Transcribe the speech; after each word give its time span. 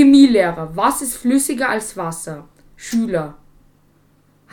Chemielehrer. 0.00 0.70
Was 0.74 1.02
ist 1.02 1.16
flüssiger 1.18 1.68
als 1.68 1.94
Wasser? 1.94 2.48
Schüler. 2.74 3.34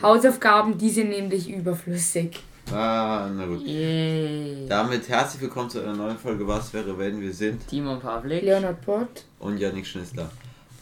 Hausaufgaben, 0.02 0.76
die 0.76 0.90
sind 0.90 1.08
nämlich 1.08 1.48
überflüssig. 1.48 2.40
Ah, 2.70 3.30
na 3.34 3.46
gut. 3.46 3.62
Yay. 3.62 4.66
Damit 4.68 5.08
herzlich 5.08 5.40
willkommen 5.40 5.70
zu 5.70 5.82
einer 5.82 5.96
neuen 5.96 6.18
Folge 6.18 6.46
Was 6.46 6.74
wäre, 6.74 6.98
wenn 6.98 7.18
wir 7.18 7.32
sind. 7.32 7.66
Timon 7.66 7.98
Pavlik. 7.98 8.42
Leonard 8.42 8.82
Pott. 8.82 9.24
Und 9.38 9.56
Janik 9.56 9.86
Schnitzler. 9.86 10.30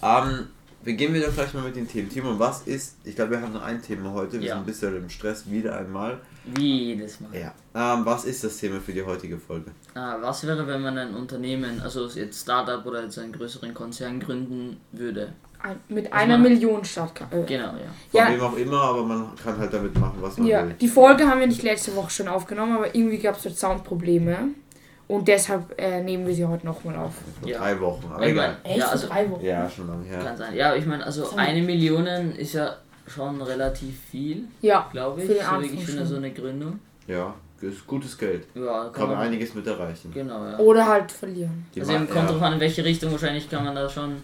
Ähm, 0.02 0.48
beginnen 0.86 1.12
wir 1.12 1.26
doch 1.26 1.34
gleich 1.34 1.52
mal 1.52 1.62
mit 1.64 1.76
den 1.76 1.86
Themen. 1.86 2.08
Timon, 2.08 2.38
was 2.38 2.62
ist, 2.62 2.96
ich 3.04 3.14
glaube, 3.14 3.32
wir 3.32 3.42
haben 3.42 3.52
nur 3.52 3.62
ein 3.62 3.82
Thema 3.82 4.12
heute. 4.12 4.40
Wir 4.40 4.46
Ja. 4.48 4.54
sind 4.54 4.62
ein 4.62 4.66
bisschen 4.66 4.96
im 4.96 5.10
Stress, 5.10 5.50
wieder 5.50 5.76
einmal. 5.76 6.18
Wie 6.54 6.84
jedes 6.94 7.20
Mal. 7.20 7.28
Ja. 7.34 7.52
Ähm, 7.74 8.06
was 8.06 8.24
ist 8.24 8.42
das 8.44 8.56
Thema 8.56 8.80
für 8.80 8.92
die 8.92 9.02
heutige 9.02 9.36
Folge? 9.36 9.72
Ah, 9.94 10.16
was 10.20 10.46
wäre, 10.46 10.66
wenn 10.66 10.80
man 10.80 10.96
ein 10.96 11.14
Unternehmen, 11.14 11.80
also 11.82 12.06
jetzt 12.08 12.40
Startup 12.40 12.86
oder 12.86 13.02
jetzt 13.02 13.18
einen 13.18 13.32
größeren 13.32 13.74
Konzern 13.74 14.20
gründen 14.20 14.78
würde? 14.92 15.32
Ein, 15.62 15.80
mit 15.88 16.12
einer 16.12 16.38
man- 16.38 16.42
Million 16.52 16.84
Stadt. 16.84 17.20
Äh, 17.30 17.42
Genau, 17.44 17.64
ja. 17.64 17.72
Von 18.10 18.20
Ja. 18.20 18.30
wem 18.32 18.40
auch 18.40 18.56
immer, 18.56 18.80
aber 18.80 19.02
man 19.02 19.34
kann 19.42 19.58
halt 19.58 19.72
damit 19.74 19.98
machen, 19.98 20.18
was 20.20 20.38
man 20.38 20.46
Ja, 20.46 20.64
will. 20.66 20.74
die 20.80 20.86
Folge 20.88 21.26
haben 21.26 21.40
wir 21.40 21.46
nicht 21.48 21.62
letzte 21.62 21.96
Woche 21.96 22.10
schon 22.10 22.28
aufgenommen, 22.28 22.76
aber 22.76 22.94
irgendwie 22.94 23.18
gab 23.18 23.36
es 23.36 23.42
dort 23.42 23.56
Soundprobleme. 23.58 24.36
Und 25.08 25.28
deshalb 25.28 25.80
äh, 25.80 26.02
nehmen 26.02 26.26
wir 26.26 26.34
sie 26.34 26.44
heute 26.44 26.66
nochmal 26.66 26.96
auf. 26.96 27.14
Vor 27.40 27.48
Ja. 27.48 27.58
drei 27.58 27.80
Wochen. 27.80 28.10
Aber 28.12 28.24
Ich 28.24 28.32
egal. 28.32 28.56
mein, 28.62 28.72
Echt? 28.72 28.78
ja, 28.80 28.86
also 28.88 29.06
drei 29.08 29.30
Wochen? 29.30 29.44
Ja, 29.44 29.70
schon 29.70 29.86
lange 29.86 30.04
her. 30.04 30.18
kann 30.18 30.36
sein. 30.36 30.54
Ja, 30.56 30.74
ich 30.74 30.84
meine, 30.84 31.04
also 31.06 31.24
So. 31.24 31.36
eine 31.36 31.62
Million 31.62 32.06
ist 32.36 32.54
ja 32.54 32.76
schon 33.06 33.40
relativ 33.40 34.00
viel, 34.10 34.44
Ja, 34.62 34.88
glaube 34.90 35.20
ich. 35.20 35.26
Für 35.28 35.34
den 35.34 35.42
so 35.44 35.48
Anfang 35.48 35.78
eine, 35.78 35.86
schon. 35.86 36.06
so 36.06 36.16
eine 36.16 36.30
Gründung. 36.32 36.80
Ja, 37.06 37.34
ist 37.60 37.86
gutes 37.86 38.18
Geld. 38.18 38.48
Ja, 38.54 38.82
kann, 38.84 38.92
Kann 38.92 39.08
man 39.10 39.18
einiges 39.18 39.54
mit 39.54 39.64
erreichen. 39.66 40.10
Genau, 40.12 40.44
ja. 40.44 40.58
oder 40.58 40.84
halt 40.86 41.12
verlieren. 41.12 41.66
Die 41.74 41.80
Also 41.80 41.92
eben 41.92 42.08
kommt 42.10 42.26
ja. 42.28 42.32
drauf 42.32 42.42
an, 42.42 42.54
in 42.54 42.60
welche 42.60 42.84
Richtung. 42.84 43.12
Wahrscheinlich 43.12 43.48
kann 43.48 43.64
man 43.64 43.76
da 43.76 43.88
schon 43.88 44.16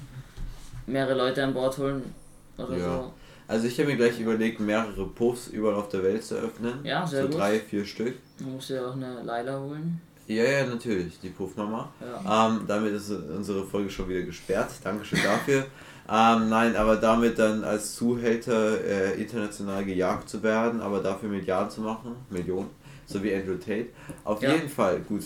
mehrere 0.88 1.14
Leute 1.14 1.44
an 1.44 1.54
Bord 1.54 1.78
holen 1.78 2.12
oder 2.58 2.76
Ja. 2.76 2.84
so. 2.84 3.12
Also 3.46 3.66
ich 3.68 3.78
habe 3.78 3.88
mir 3.90 3.96
gleich 3.96 4.18
überlegt, 4.18 4.58
mehrere 4.58 5.06
Puffs 5.06 5.46
überall 5.48 5.76
auf 5.76 5.88
der 5.90 6.02
Welt 6.02 6.24
zu 6.24 6.34
öffnen. 6.34 6.80
Ja, 6.84 7.06
sehr 7.06 7.22
so 7.22 7.28
gut. 7.28 7.38
drei, 7.38 7.58
vier 7.60 7.84
Stück. 7.84 8.16
Man 8.40 8.54
muss 8.54 8.68
ja 8.68 8.84
auch 8.86 8.94
eine 8.96 9.22
Leila 9.22 9.60
holen. 9.60 10.00
Ja, 10.26 10.44
ja, 10.44 10.66
natürlich, 10.66 11.18
die 11.20 11.30
Puffmama. 11.30 11.90
Ja. 12.00 12.48
Ähm, 12.48 12.60
damit 12.66 12.92
ist 12.94 13.10
unsere 13.10 13.64
Folge 13.66 13.90
schon 13.90 14.08
wieder 14.08 14.22
gesperrt. 14.22 14.70
Dankeschön 14.82 15.18
dafür. 15.22 15.66
ähm, 16.08 16.48
nein, 16.48 16.76
aber 16.76 16.96
damit 16.96 17.38
dann 17.38 17.64
als 17.64 17.94
Zuhälter 17.96 18.80
äh, 18.84 19.20
international 19.20 19.84
gejagt 19.84 20.28
zu 20.28 20.42
werden, 20.42 20.80
aber 20.80 21.00
dafür 21.00 21.28
Milliarden 21.28 21.70
zu 21.70 21.80
machen, 21.80 22.14
Millionen, 22.30 22.70
so 23.06 23.22
wie 23.22 23.34
Andrew 23.34 23.56
Tate. 23.56 23.86
Auf 24.24 24.42
Ja. 24.42 24.52
jeden 24.52 24.68
Fall, 24.68 25.00
gut. 25.00 25.24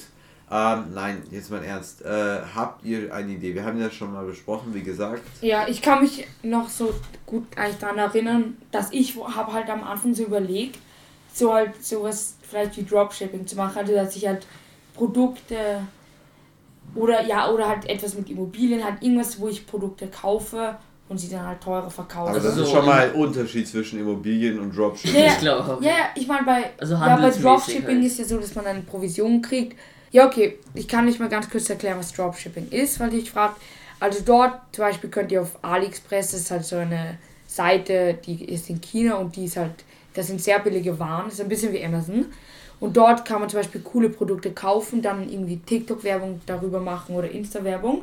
Ähm, 0.50 0.84
nein, 0.94 1.22
jetzt 1.32 1.50
mal 1.50 1.62
ernst. 1.64 2.02
Äh, 2.04 2.38
habt 2.54 2.84
ihr 2.84 3.12
eine 3.12 3.32
Idee? 3.32 3.52
Wir 3.54 3.64
haben 3.64 3.80
ja 3.80 3.90
schon 3.90 4.12
mal 4.12 4.24
besprochen, 4.24 4.72
wie 4.74 4.82
gesagt. 4.82 5.22
Ja, 5.40 5.66
ich 5.66 5.82
kann 5.82 6.02
mich 6.02 6.26
noch 6.42 6.68
so 6.68 6.94
gut 7.26 7.44
eigentlich 7.56 7.78
daran 7.78 7.98
erinnern, 7.98 8.56
dass 8.70 8.92
ich 8.92 9.16
habe 9.16 9.52
halt 9.52 9.68
am 9.68 9.82
Anfang 9.82 10.14
so 10.14 10.22
überlegt, 10.22 10.78
so 11.34 11.52
halt 11.52 11.84
sowas 11.84 12.34
vielleicht 12.48 12.76
wie 12.76 12.84
Dropshipping 12.84 13.44
zu 13.46 13.56
machen, 13.56 13.78
also 13.78 13.92
dass 13.92 14.14
ich 14.14 14.24
halt 14.26 14.46
Produkte 14.96 15.82
oder 16.94 17.24
ja, 17.24 17.50
oder 17.50 17.68
halt 17.68 17.88
etwas 17.88 18.14
mit 18.14 18.30
Immobilien, 18.30 18.82
halt 18.82 19.02
irgendwas, 19.02 19.38
wo 19.38 19.48
ich 19.48 19.66
Produkte 19.66 20.08
kaufe 20.08 20.76
und 21.08 21.18
sie 21.18 21.28
dann 21.28 21.46
halt 21.46 21.60
teurer 21.60 21.90
verkaufe. 21.90 22.30
Aber 22.30 22.40
das 22.40 22.54
so 22.54 22.62
ist 22.62 22.70
schon 22.70 22.84
mal 22.86 23.08
ein 23.10 23.12
Unterschied 23.12 23.68
zwischen 23.68 24.00
Immobilien 24.00 24.58
und 24.58 24.76
Dropshipping. 24.76 25.20
Ja, 25.20 25.32
Ich 25.32 25.38
glaube. 25.38 25.78
Ja, 25.84 25.90
ja, 25.90 26.04
ich 26.14 26.26
meine, 26.26 26.44
bei, 26.44 26.70
Also 26.78 26.94
ja, 26.94 27.16
bei 27.16 27.30
Dropshipping 27.30 27.96
halt. 27.96 28.06
ist 28.06 28.18
ja 28.18 28.24
so, 28.24 28.38
dass 28.38 28.54
man 28.54 28.66
eine 28.66 28.80
Provision 28.80 29.42
kriegt. 29.42 29.76
Ja, 30.10 30.26
okay, 30.26 30.58
ich 30.74 30.88
kann 30.88 31.04
nicht 31.04 31.20
mal 31.20 31.28
ganz 31.28 31.50
kurz 31.50 31.68
erklären, 31.68 31.98
was 31.98 32.12
Dropshipping 32.12 32.68
ist, 32.70 32.98
weil 32.98 33.10
dich 33.10 33.30
fragt. 33.30 33.60
Also 34.00 34.20
dort 34.24 34.58
zum 34.72 34.84
Beispiel 34.84 35.10
könnt 35.10 35.32
ihr 35.32 35.42
auf 35.42 35.58
AliExpress, 35.62 36.32
das 36.32 36.40
ist 36.40 36.50
halt 36.50 36.64
so 36.64 36.76
eine 36.76 37.18
Seite, 37.46 38.18
die 38.26 38.44
ist 38.44 38.68
in 38.68 38.80
China 38.80 39.14
und 39.16 39.36
die 39.36 39.44
ist 39.46 39.56
halt, 39.56 39.72
das 40.14 40.26
sind 40.26 40.42
sehr 40.42 40.58
billige 40.58 40.98
Waren, 40.98 41.26
das 41.26 41.34
ist 41.34 41.40
ein 41.40 41.48
bisschen 41.48 41.72
wie 41.72 41.84
Amazon. 41.84 42.26
Und 42.80 42.96
dort 42.96 43.24
kann 43.24 43.40
man 43.40 43.48
zum 43.48 43.60
Beispiel 43.60 43.80
coole 43.80 44.10
Produkte 44.10 44.52
kaufen, 44.52 45.00
dann 45.02 45.28
irgendwie 45.30 45.56
TikTok-Werbung 45.58 46.40
darüber 46.46 46.78
machen 46.80 47.14
oder 47.16 47.30
Insta-Werbung. 47.30 48.02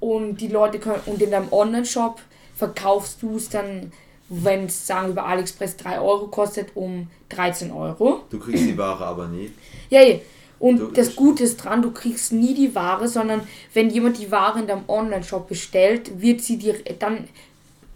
Und 0.00 0.40
die 0.40 0.48
Leute 0.48 0.78
können, 0.80 1.00
und 1.06 1.22
in 1.22 1.30
deinem 1.30 1.52
Online-Shop 1.52 2.20
verkaufst 2.56 3.22
du 3.22 3.36
es 3.36 3.48
dann, 3.48 3.92
wenn 4.28 4.64
es, 4.66 4.86
sagen 4.86 5.08
wir, 5.08 5.14
bei 5.14 5.22
AliExpress 5.22 5.76
3 5.76 6.00
Euro 6.00 6.26
kostet, 6.26 6.70
um 6.74 7.08
13 7.28 7.70
Euro. 7.70 8.22
Du 8.30 8.38
kriegst 8.40 8.64
die 8.64 8.76
Ware 8.76 9.04
aber 9.04 9.28
nie. 9.28 9.50
Ja, 9.90 10.00
ja. 10.02 10.16
Und 10.58 10.78
Du- 10.78 10.86
das 10.92 11.14
Gute 11.16 11.44
ist 11.44 11.56
dran, 11.58 11.82
du 11.82 11.90
kriegst 11.92 12.32
nie 12.32 12.54
die 12.54 12.74
Ware, 12.74 13.06
sondern 13.08 13.42
wenn 13.74 13.90
jemand 13.90 14.18
die 14.18 14.30
Ware 14.30 14.58
in 14.60 14.66
deinem 14.66 14.84
Online-Shop 14.88 15.48
bestellt, 15.48 16.20
wird 16.20 16.40
sie 16.40 16.56
dir 16.56 16.74
dann, 16.98 17.28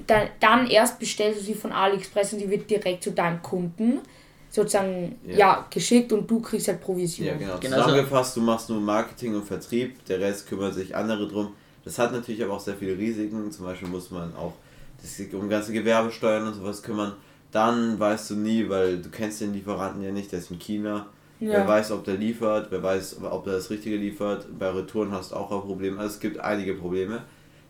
dann, 0.07 0.29
dann 0.41 0.67
erst 0.69 0.99
bestellst 0.99 1.41
du 1.41 1.45
sie 1.45 1.55
von 1.55 1.73
AliExpress 1.73 2.33
und 2.33 2.39
sie 2.41 2.51
wird 2.51 2.69
direkt 2.71 3.03
zu 3.03 3.11
deinem 3.13 3.43
Kunden 3.43 4.01
sozusagen 4.51 5.17
Ja. 5.27 5.37
ja. 5.37 5.67
geschickt 5.71 6.13
und 6.13 6.31
du 6.31 6.41
kriegst 6.41 6.69
halt 6.69 6.81
Provision. 6.81 7.27
Ja, 7.27 7.35
genau. 7.37 7.59
Genau 7.59 7.77
so. 7.77 7.83
Zusammengefasst, 7.83 8.37
du 8.37 8.41
machst 8.41 8.69
nur 8.71 8.81
Marketing 8.81 9.35
und 9.35 9.45
Vertrieb, 9.45 10.05
der 10.07 10.21
Rest 10.21 10.47
kümmert 10.49 10.75
sich 10.75 10.95
andere 10.95 11.29
drum. 11.29 11.53
Das 11.85 11.99
hat 11.99 12.13
natürlich 12.13 12.43
aber 12.43 12.55
auch 12.55 12.61
sehr 12.61 12.75
viele 12.75 12.97
Risiken. 12.99 13.51
Zum 13.53 13.65
Beispiel 13.65 13.89
muss 13.89 14.11
man 14.11 14.35
auch 14.35 14.55
das, 15.01 15.21
um 15.33 15.49
ganze 15.49 15.73
Gewerbesteuern 15.73 16.47
und 16.47 16.55
sowas 16.55 16.83
kümmern. 16.83 17.13
Dann 17.53 17.99
weißt 17.99 18.31
du 18.31 18.35
nie, 18.37 18.69
weil 18.69 18.99
du 19.01 19.09
kennst 19.09 19.41
den 19.41 19.53
Lieferanten 19.53 20.03
ja 20.03 20.11
nicht, 20.11 20.33
der 20.33 20.41
ist 20.41 20.51
in 20.51 20.59
China. 20.59 21.07
Wer 21.39 21.61
Ja. 21.61 21.69
weiß, 21.69 21.93
ob 21.93 22.05
der 22.05 22.15
liefert, 22.17 22.69
wer 22.71 22.83
weiß, 22.83 23.19
ob 23.23 23.45
der 23.45 23.55
das 23.55 23.71
Richtige 23.71 23.97
liefert. 23.97 24.47
Bei 24.59 24.71
Retouren 24.71 25.13
hast 25.13 25.33
du 25.33 25.37
auch 25.37 25.53
ein 25.53 25.61
Problem. 25.61 25.99
Also 25.99 26.15
es 26.15 26.21
gibt 26.21 26.41
einige 26.41 26.75
Probleme. 26.75 27.23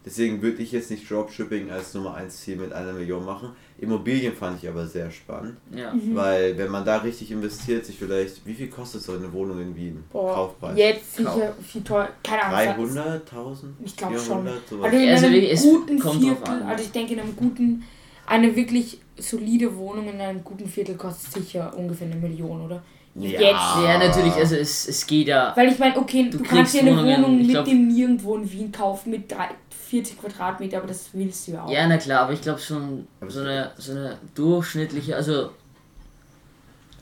Deswegen 0.07 0.41
würde 0.41 0.63
ich 0.63 0.71
jetzt 0.71 0.93
nicht 0.93 1.11
Dropshipping 1.11 1.69
als 1.73 1.93
Nummer 1.93 2.15
1 2.15 2.41
Ziel 2.41 2.55
mit 2.55 2.73
einer 2.73 2.93
Million 2.93 3.25
machen. 3.25 3.51
Immobilien 3.79 4.35
fand 4.37 4.63
ich 4.63 4.69
aber 4.69 4.87
sehr 4.87 5.11
spannend. 5.11 5.57
Ja. 5.75 5.93
Mhm. 5.93 6.15
Weil 6.15 6.57
wenn 6.57 6.71
man 6.71 6.85
da 6.85 6.99
richtig 6.99 7.33
investiert, 7.33 7.85
sich 7.85 7.99
vielleicht, 7.99 8.47
wie 8.47 8.55
viel 8.55 8.69
kostet 8.69 9.03
so 9.03 9.15
eine 9.15 9.33
Wohnung 9.33 9.61
in 9.61 9.75
Wien? 9.75 10.05
Boah, 10.13 10.33
Kaufpreis? 10.33 10.79
jetzt 10.79 11.17
sicher 11.17 11.53
viel 11.61 11.83
teuer. 11.83 12.09
Keine 12.23 12.45
Ahnung. 12.45 12.89
300.000? 12.89 13.65
Ich 13.85 13.97
glaube 13.97 14.15
schon. 14.15 14.45
400, 14.45 14.69
sowas. 14.69 14.85
Also 14.85 14.97
in 14.97 15.11
Also 15.11 15.27
einem 15.27 15.45
es 15.45 15.63
guten 15.63 15.99
Viertel, 16.01 16.45
an. 16.45 16.63
also 16.63 16.85
ich 16.85 16.93
denke 16.93 17.15
in 17.15 17.21
einem 17.21 17.35
guten, 17.35 17.83
eine 18.27 18.55
wirklich 18.55 19.01
solide 19.19 19.77
Wohnung 19.77 20.09
in 20.09 20.21
einem 20.21 20.45
guten 20.45 20.69
Viertel 20.69 20.95
kostet 20.95 21.33
sicher 21.33 21.77
ungefähr 21.77 22.07
eine 22.07 22.17
Million, 22.17 22.61
oder? 22.61 22.85
Ja. 23.19 23.31
Jetzt. 23.31 23.43
Ja, 23.43 23.99
natürlich, 23.99 24.35
also 24.35 24.57
es, 24.57 24.89
es 24.89 25.07
geht 25.07 25.29
ja. 25.29 25.53
Weil 25.57 25.69
ich 25.73 25.79
meine, 25.79 25.97
okay, 25.97 26.29
du, 26.31 26.39
Du 26.39 26.45
kannst 26.45 26.75
dir 26.75 26.81
eine 26.81 26.91
Wohnungen, 26.93 27.17
Wohnung 27.25 27.39
mit 27.39 27.49
glaub- 27.51 27.65
dem 27.65 27.89
Nirgendwo 27.89 28.37
in 28.37 28.51
Wien 28.53 28.71
kaufen 28.73 29.11
mit 29.11 29.31
drei, 29.33 29.49
40 29.89 30.21
Quadratmeter, 30.21 30.79
aber 30.79 30.89
das 30.89 31.09
willst 31.13 31.47
du 31.49 31.53
ja 31.53 31.65
auch. 31.65 31.71
Ja, 31.71 31.87
na 31.87 31.97
klar, 31.97 32.23
aber 32.23 32.33
ich 32.33 32.43
glaube 32.43 32.61
schon 32.61 33.07
so 33.29 33.41
eine, 33.41 33.71
so 33.79 33.93
eine 33.93 34.19
durchschnittliche, 34.35 35.17
also 35.17 35.51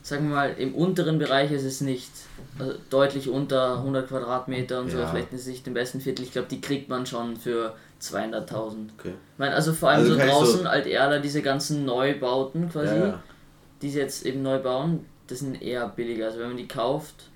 sagen 0.03 0.29
wir 0.29 0.35
mal, 0.35 0.53
im 0.57 0.75
unteren 0.75 1.17
Bereich 1.17 1.51
ist 1.51 1.63
es 1.63 1.81
nicht 1.81 2.11
also 2.59 2.73
deutlich 2.89 3.27
unter 3.27 3.79
100 3.79 4.07
Quadratmeter 4.07 4.79
und 4.81 4.91
so, 4.91 4.99
Ja. 4.99 5.07
vielleicht 5.07 5.33
ist 5.33 5.41
es 5.41 5.47
nicht 5.47 5.67
im 5.67 5.73
besten 5.73 5.99
Viertel, 5.99 6.23
ich 6.23 6.31
glaube, 6.31 6.47
die 6.49 6.61
kriegt 6.61 6.87
man 6.89 7.05
schon 7.05 7.35
für 7.35 7.75
200.000. 8.01 8.89
Okay. 8.97 9.09
Ich 9.09 9.39
meine, 9.39 9.55
also 9.55 9.73
vor 9.73 9.89
allem 9.89 10.01
Also 10.01 10.13
so 10.13 10.19
ich 10.19 10.23
so- 10.25 10.29
draußen, 10.29 10.67
Alt-Erla, 10.67 11.19
diese 11.19 11.41
ganzen 11.41 11.85
Neubauten 11.85 12.69
quasi, 12.69 12.95
Ja, 12.95 13.05
ja. 13.07 13.23
die 13.81 13.89
sie 13.89 13.99
jetzt 13.99 14.25
eben 14.25 14.43
neu 14.43 14.59
bauen, 14.59 15.05
das 15.27 15.39
sind 15.39 15.61
eher 15.61 15.87
billiger. 15.89 16.27
Also 16.27 16.39
wenn 16.39 16.49
man 16.49 16.57
die 16.57 16.67
kauft, 16.67 17.29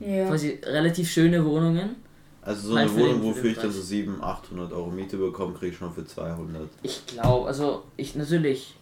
Ja. 0.00 0.26
quasi 0.28 0.60
relativ 0.64 1.10
schöne 1.10 1.44
Wohnungen. 1.44 1.96
Also 2.42 2.68
so 2.68 2.76
Halt 2.78 2.90
eine 2.90 2.98
Wohnung, 3.00 3.20
den 3.20 3.24
wofür 3.24 3.50
ich 3.50 3.58
dann 3.58 3.72
so 3.72 3.82
700, 3.82 4.22
800 4.24 4.72
Euro 4.72 4.90
Miete 4.90 5.16
bekomme, 5.18 5.54
kriege 5.54 5.72
ich 5.72 5.78
schon 5.78 5.92
für 5.92 6.06
200. 6.06 6.68
Ich 6.82 7.04
glaube, 7.06 7.46
also 7.46 7.82
ich 7.96 8.14
natürlich, 8.14 8.74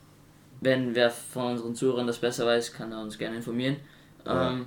wenn 0.60 0.94
wer 0.94 1.10
von 1.10 1.52
unseren 1.52 1.74
Zuhörern 1.74 2.06
das 2.06 2.18
besser 2.18 2.46
weiß, 2.46 2.72
kann 2.72 2.92
er 2.92 3.00
uns 3.00 3.18
gerne 3.18 3.36
informieren. 3.36 3.76
Ja. 4.24 4.52
Ähm, 4.52 4.66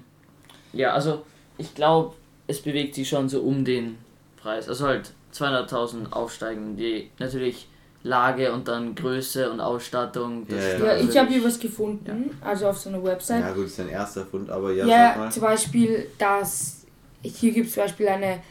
ja, 0.74 0.94
also 0.94 1.24
ich 1.58 1.74
glaube, 1.76 2.16
es 2.48 2.62
bewegt 2.62 2.96
sich 2.96 3.08
schon 3.08 3.30
so 3.30 3.42
um 3.42 3.64
den 3.64 3.98
Preis. 4.38 4.68
Also 4.68 4.88
halt 4.88 5.12
200.000 5.34 6.12
aufsteigen, 6.12 6.76
die 6.76 7.10
natürlich 7.20 7.68
Lage 8.10 8.52
und 8.52 8.68
dann 8.68 8.96
Größe 8.96 9.50
und 9.52 9.60
Ausstattung. 9.60 10.46
das 10.48 10.58
Ja, 10.74 10.78
ja. 10.80 10.86
Ja, 10.86 10.98
ich 10.98 11.18
habe 11.18 11.30
hier 11.30 11.44
was 11.44 11.60
gefunden, 11.60 12.32
also 12.42 12.68
auf 12.68 12.78
so 12.78 12.90
einer 12.90 13.04
Website. 13.04 13.42
Ja 13.42 13.52
gut, 13.52 13.66
ist 13.68 13.80
dein 13.80 13.90
erster 13.90 14.26
Fund, 14.26 14.50
aber 14.50 14.72
ja, 14.74 14.86
Ja, 14.86 15.10
sag 15.14 15.18
mal. 15.18 15.32
zum 15.32 15.42
Beispiel, 15.44 16.08
dass 16.18 16.86
hier 17.22 17.52
gibt 17.52 17.68
es 17.68 17.74
zum 17.74 17.84
Beispiel 17.84 18.08
eine 18.08 18.42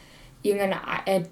irgendeine 0.41 0.75
äh, 1.05 1.23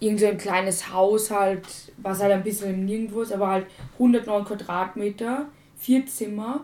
irgend 0.00 0.20
so 0.20 0.26
ein 0.26 0.38
kleines 0.38 0.92
Haus 0.92 1.30
halt, 1.30 1.66
was 1.98 2.20
halt 2.22 2.32
ein 2.32 2.42
bisschen 2.42 2.70
im 2.72 2.84
Nirgendwo 2.86 3.20
ist, 3.22 3.32
aber 3.32 3.48
halt 3.48 3.66
109 3.94 4.44
Quadratmeter, 4.44 5.46
vier 5.76 6.06
Zimmer 6.06 6.60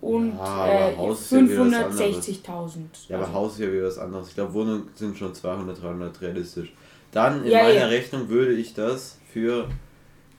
und 0.00 0.32
Ja, 0.36 0.90
äh, 0.90 0.96
Haus 0.96 1.20
ist 1.20 1.32
ja 1.32 1.38
wieder 1.48 1.66
was 1.88 2.00
560.000. 2.00 2.78
Ja, 3.08 3.16
aber 3.16 3.26
Also, 3.26 3.34
Haus 3.38 3.52
ist 3.54 3.60
ja 3.60 3.72
wieder 3.72 3.86
was 3.86 3.98
anderes. 3.98 4.28
Ich 4.28 4.34
glaube, 4.34 4.54
Wohnungen 4.54 4.88
sind 4.94 5.16
schon 5.16 5.34
200, 5.34 5.82
300 5.82 6.20
realistisch. 6.22 6.72
Dann 7.12 7.44
in 7.44 7.52
Ja, 7.52 7.62
meiner 7.62 7.74
ja. 7.80 7.86
Rechnung 7.86 8.28
würde 8.28 8.52
ich 8.54 8.74
das 8.74 9.18
für, 9.32 9.68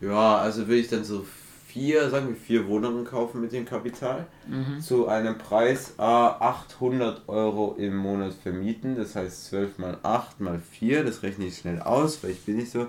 ja, 0.01 0.37
also 0.37 0.67
würde 0.67 0.81
ich 0.81 0.87
dann 0.89 1.03
so 1.03 1.25
vier, 1.67 2.09
sagen 2.09 2.29
wir 2.29 2.35
vier 2.35 2.67
Wohnungen 2.67 3.05
kaufen 3.05 3.41
mit 3.41 3.51
dem 3.51 3.65
Kapital. 3.65 4.25
Mhm. 4.47 4.79
Zu 4.81 5.07
einem 5.07 5.37
Preis 5.37 5.93
äh, 5.97 6.01
800 6.01 7.27
Euro 7.27 7.75
im 7.77 7.95
Monat 7.97 8.33
vermieten. 8.33 8.95
Das 8.95 9.15
heißt 9.15 9.47
12 9.47 9.77
mal 9.77 9.97
8 10.03 10.39
mal 10.39 10.59
4, 10.59 11.03
das 11.03 11.23
rechne 11.23 11.45
ich 11.45 11.57
schnell 11.57 11.81
aus, 11.81 12.23
weil 12.23 12.31
ich 12.31 12.41
bin 12.45 12.57
nicht 12.57 12.71
so. 12.71 12.87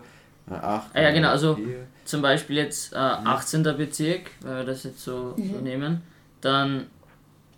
Acht, 0.51 0.89
Ah, 0.95 1.03
ja, 1.03 1.11
genau, 1.11 1.29
also 1.29 1.57
vier. 1.57 1.87
zum 2.07 2.23
Beispiel 2.23 2.57
jetzt 2.57 2.95
äh, 2.95 2.97
Mhm. 2.97 3.27
18. 3.27 3.63
Bezirk, 3.77 4.31
wenn 4.41 4.57
wir 4.57 4.65
das 4.65 4.85
jetzt 4.85 5.01
so, 5.03 5.35
so 5.37 5.61
nehmen, 5.61 6.01
dann, 6.41 6.87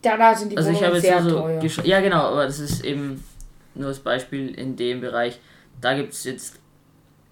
Da, 0.02 0.16
da 0.16 0.34
sind 0.34 0.50
die 0.50 0.56
also 0.56 0.70
ich 0.72 0.82
habe 0.82 0.94
jetzt 0.96 1.02
sehr 1.04 1.22
so, 1.22 1.38
teuer. 1.38 1.60
gesch- 1.62 1.86
ja 1.86 2.00
genau, 2.00 2.22
aber 2.32 2.46
das 2.46 2.58
ist 2.58 2.84
eben 2.84 3.22
nur 3.76 3.88
das 3.90 4.00
Beispiel 4.00 4.52
in 4.58 4.74
dem 4.74 5.00
Bereich, 5.02 5.38
da 5.80 5.94
gibt 5.94 6.14
es 6.14 6.24
jetzt 6.24 6.58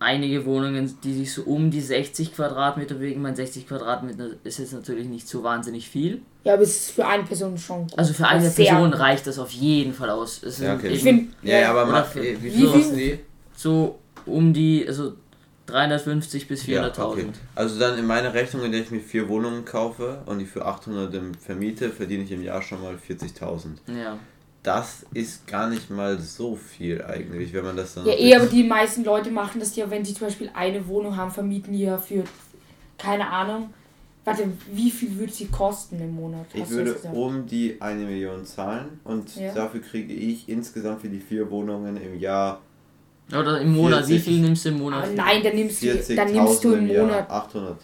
einige 0.00 0.44
Wohnungen, 0.46 0.96
die 1.02 1.12
sich 1.14 1.32
so 1.32 1.42
um 1.42 1.70
die 1.70 1.80
60 1.80 2.34
Quadratmeter 2.34 2.94
bewegen. 2.94 3.20
Mein 3.22 3.34
60 3.36 3.66
Quadratmeter 3.66 4.28
ist 4.44 4.58
jetzt 4.58 4.72
natürlich 4.72 5.06
nicht 5.08 5.26
so 5.28 5.42
wahnsinnig 5.42 5.88
viel. 5.88 6.22
Ja, 6.44 6.54
aber 6.54 6.62
es 6.62 6.76
ist 6.76 6.90
für 6.92 7.06
eine 7.06 7.24
Person 7.24 7.58
schon 7.58 7.82
gut. 7.88 7.98
Also 7.98 8.12
für 8.12 8.26
eine 8.28 8.48
Sehr 8.48 8.66
Person 8.66 8.90
gut. 8.92 9.00
reicht 9.00 9.26
das 9.26 9.38
auf 9.38 9.50
jeden 9.50 9.92
Fall 9.92 10.10
aus. 10.10 10.42
Es 10.42 10.58
Ja, 10.60 10.74
okay. 10.76 10.88
Ich 10.88 11.02
finde, 11.02 11.32
Ja, 11.42 11.58
ja, 11.60 11.70
aber 11.70 11.86
mach, 11.86 12.06
für- 12.06 12.20
äh, 12.26 12.36
wie 12.42 12.50
viel 12.50 12.68
kosten 12.68 12.96
die? 12.96 13.18
so 13.56 13.98
um 14.24 14.52
die, 14.52 14.84
also 14.86 15.14
350 15.66 16.48
bis 16.48 16.62
400.000. 16.62 16.98
Ja, 16.98 17.06
okay. 17.08 17.26
Also 17.54 17.78
dann 17.78 17.98
in 17.98 18.06
meiner 18.06 18.32
Rechnung, 18.32 18.64
in 18.64 18.72
der 18.72 18.80
ich 18.82 18.90
mir 18.90 19.00
vier 19.00 19.28
Wohnungen 19.28 19.64
kaufe 19.64 20.22
und 20.26 20.38
die 20.38 20.46
für 20.46 20.64
800 20.64 21.12
im 21.14 21.34
vermiete, 21.34 21.90
verdiene 21.90 22.22
ich 22.24 22.32
im 22.32 22.42
Jahr 22.42 22.62
schon 22.62 22.82
mal 22.82 22.94
40.000. 22.96 23.78
Ja. 23.88 24.18
Das 24.62 25.06
ist 25.14 25.46
gar 25.46 25.68
nicht 25.70 25.88
mal 25.88 26.18
so 26.18 26.56
viel 26.56 27.02
eigentlich, 27.02 27.52
wenn 27.52 27.64
man 27.64 27.76
das 27.76 27.94
dann... 27.94 28.06
Ja, 28.06 28.12
eh, 28.14 28.34
aber 28.34 28.46
die 28.46 28.64
meisten 28.64 29.04
Leute 29.04 29.30
machen 29.30 29.60
das 29.60 29.74
ja, 29.76 29.88
wenn 29.88 30.04
sie 30.04 30.14
zum 30.14 30.26
Beispiel 30.26 30.50
eine 30.52 30.86
Wohnung 30.88 31.16
haben, 31.16 31.30
vermieten 31.30 31.72
die 31.72 31.84
ja 31.84 31.96
für, 31.96 32.24
keine 32.98 33.30
Ahnung, 33.30 33.72
warte, 34.24 34.44
wie 34.72 34.90
viel 34.90 35.16
würde 35.16 35.32
sie 35.32 35.46
kosten 35.46 36.00
im 36.00 36.14
Monat? 36.14 36.46
Ich 36.52 36.68
würde 36.70 36.96
um 37.12 37.46
die 37.46 37.80
eine 37.80 38.04
Million 38.04 38.44
zahlen 38.44 39.00
und 39.04 39.34
Ja. 39.36 39.54
dafür 39.54 39.80
kriege 39.80 40.12
ich 40.12 40.48
insgesamt 40.48 41.00
für 41.02 41.08
die 41.08 41.20
vier 41.20 41.48
Wohnungen 41.50 41.96
im 41.96 42.18
Jahr 42.18 42.60
Oder 43.30 43.60
im 43.60 43.74
Monat, 43.74 44.08
wie 44.08 44.18
40. 44.18 44.24
viel 44.24 44.40
nimmst 44.40 44.64
du 44.64 44.70
im 44.70 44.78
Monat? 44.80 45.04
Aber 45.04 45.12
nein, 45.12 45.42
dann 45.42 45.54
nimmst, 45.54 45.82
du, 45.82 45.86
40.000 45.86 46.16
dann 46.16 46.32
nimmst 46.32 46.64
du 46.64 46.72
im 46.74 46.88
Jahr, 46.88 47.06
Monat 47.06 47.30
800. 47.30 47.78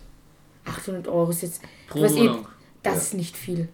800 0.64 1.08
Euro. 1.08 1.30
Ist 1.30 1.42
jetzt, 1.42 1.62
Pro 1.88 2.02
was 2.02 2.12
eh, 2.16 2.30
das 2.82 2.94
Ja. 2.94 3.00
ist 3.00 3.14
nicht 3.14 3.36
viel. 3.36 3.68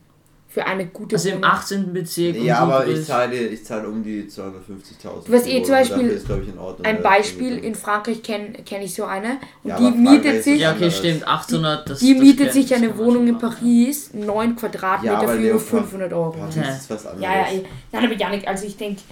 Für 0.52 0.66
eine 0.66 0.86
gute 0.86 1.14
Also 1.14 1.28
im 1.28 1.36
Wohnung. 1.36 1.50
18. 1.50 1.92
Bezirk. 1.92 2.36
Ja, 2.42 2.58
aber 2.58 2.84
ich 2.84 3.06
zahle, 3.06 3.36
ich 3.36 3.64
zahle 3.64 3.88
um 3.88 4.02
die 4.02 4.24
250.000. 4.24 5.24
Du 5.24 5.32
weißt 5.32 5.44
für 5.44 5.50
eh 5.50 5.62
zum. 5.62 5.74
Beispiel 5.74 6.08
ist, 6.08 6.28
ich, 6.28 6.48
in 6.48 6.58
Ordnung. 6.58 6.84
Ein 6.86 6.96
Ja, 6.96 7.02
Beispiel, 7.02 7.58
in 7.58 7.74
Frankreich 7.76 8.20
kenne 8.24 8.54
kenn 8.66 8.82
ich 8.82 8.92
so 8.92 9.04
eine 9.04 9.38
und 9.62 9.70
Ja, 9.70 9.76
die 9.76 9.90
mietet 9.92 10.42
sich, 10.42 10.60
Ja, 10.60 10.72
okay, 10.72 10.90
stimmt. 10.90 11.24
800, 11.28 11.88
das 11.88 12.00
die 12.00 12.14
das 12.14 12.22
mietet 12.24 12.52
sich 12.52 12.74
eine 12.74 12.98
Wohnung 12.98 13.28
in. 13.28 13.38
Paris, 13.38 14.10
9 14.12 14.56
Quadratmeter 14.56 15.18
aber 15.18 15.28
für 15.34 15.38
nur 15.40 15.60
500 15.60 16.12
Euro. 16.12 16.30
Paris 16.32 16.56
Ja. 16.56 16.62
ist 16.62 16.90
was 16.90 17.06
anderes. 17.06 17.22
Ja, 17.22 17.32
ja, 17.52 17.60
nein, 17.92 18.04
aber 18.06 18.14
Janik, 18.14 18.48
also 18.48 18.66
ich 18.66 18.76
denke, 18.76 19.02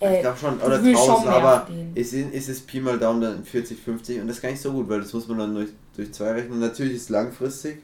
Ich 0.00 0.04
äh, 0.08 0.20
glaube 0.20 0.36
schon, 0.36 0.58
du 0.58 0.66
oder 0.66 0.82
willst 0.82 1.00
schon 1.04 1.10
1000, 1.10 1.26
mehr 1.30 1.36
aber 1.36 1.68
ist, 1.94 2.12
ist 2.12 2.48
es 2.48 2.60
Pi 2.62 2.80
mal 2.80 2.98
Daumen 2.98 3.20
dann 3.20 3.44
40, 3.44 3.78
50 3.80 4.20
und 4.20 4.26
das 4.26 4.38
ist 4.38 4.42
gar 4.42 4.50
nicht 4.50 4.60
so 4.60 4.72
gut, 4.72 4.88
weil 4.88 5.00
das 5.00 5.12
muss 5.12 5.28
man 5.28 5.38
dann 5.38 5.54
durch, 5.54 5.70
durch 5.94 6.12
zwei 6.12 6.32
rechnen. 6.32 6.58
Natürlich 6.58 6.94
ist 6.94 7.02
es 7.02 7.08
langfristig. 7.10 7.82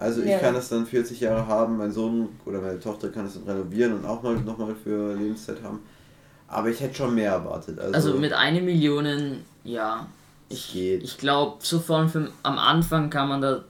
Also 0.00 0.22
ich 0.22 0.30
Ja. 0.30 0.38
kann 0.38 0.54
das 0.54 0.68
dann 0.70 0.86
40 0.86 1.20
Jahre 1.20 1.46
haben, 1.46 1.76
mein 1.76 1.92
Sohn 1.92 2.30
oder 2.46 2.60
meine 2.60 2.80
Tochter 2.80 3.10
kann 3.10 3.26
es 3.26 3.34
dann 3.34 3.44
renovieren 3.44 3.92
und 3.98 4.06
auch 4.06 4.22
mal 4.22 4.34
nochmal 4.36 4.74
für 4.74 5.14
Lebenszeit 5.14 5.62
haben. 5.62 5.80
Aber 6.48 6.68
ich 6.68 6.80
hätte 6.80 6.94
schon 6.96 7.14
mehr 7.14 7.30
erwartet. 7.32 7.78
Also, 7.78 7.92
Also 7.94 8.14
mit 8.18 8.32
einer 8.32 8.60
Million, 8.60 9.44
ja. 9.62 10.06
Es 10.48 10.56
Ich, 10.56 10.72
geht. 10.72 11.02
ich 11.04 11.18
glaube, 11.18 11.58
so 11.60 11.78
vor 11.78 11.98
allem 11.98 12.08
für, 12.08 12.28
am 12.42 12.58
Anfang 12.58 13.08
kann 13.10 13.28
man 13.28 13.40
da, 13.40 13.62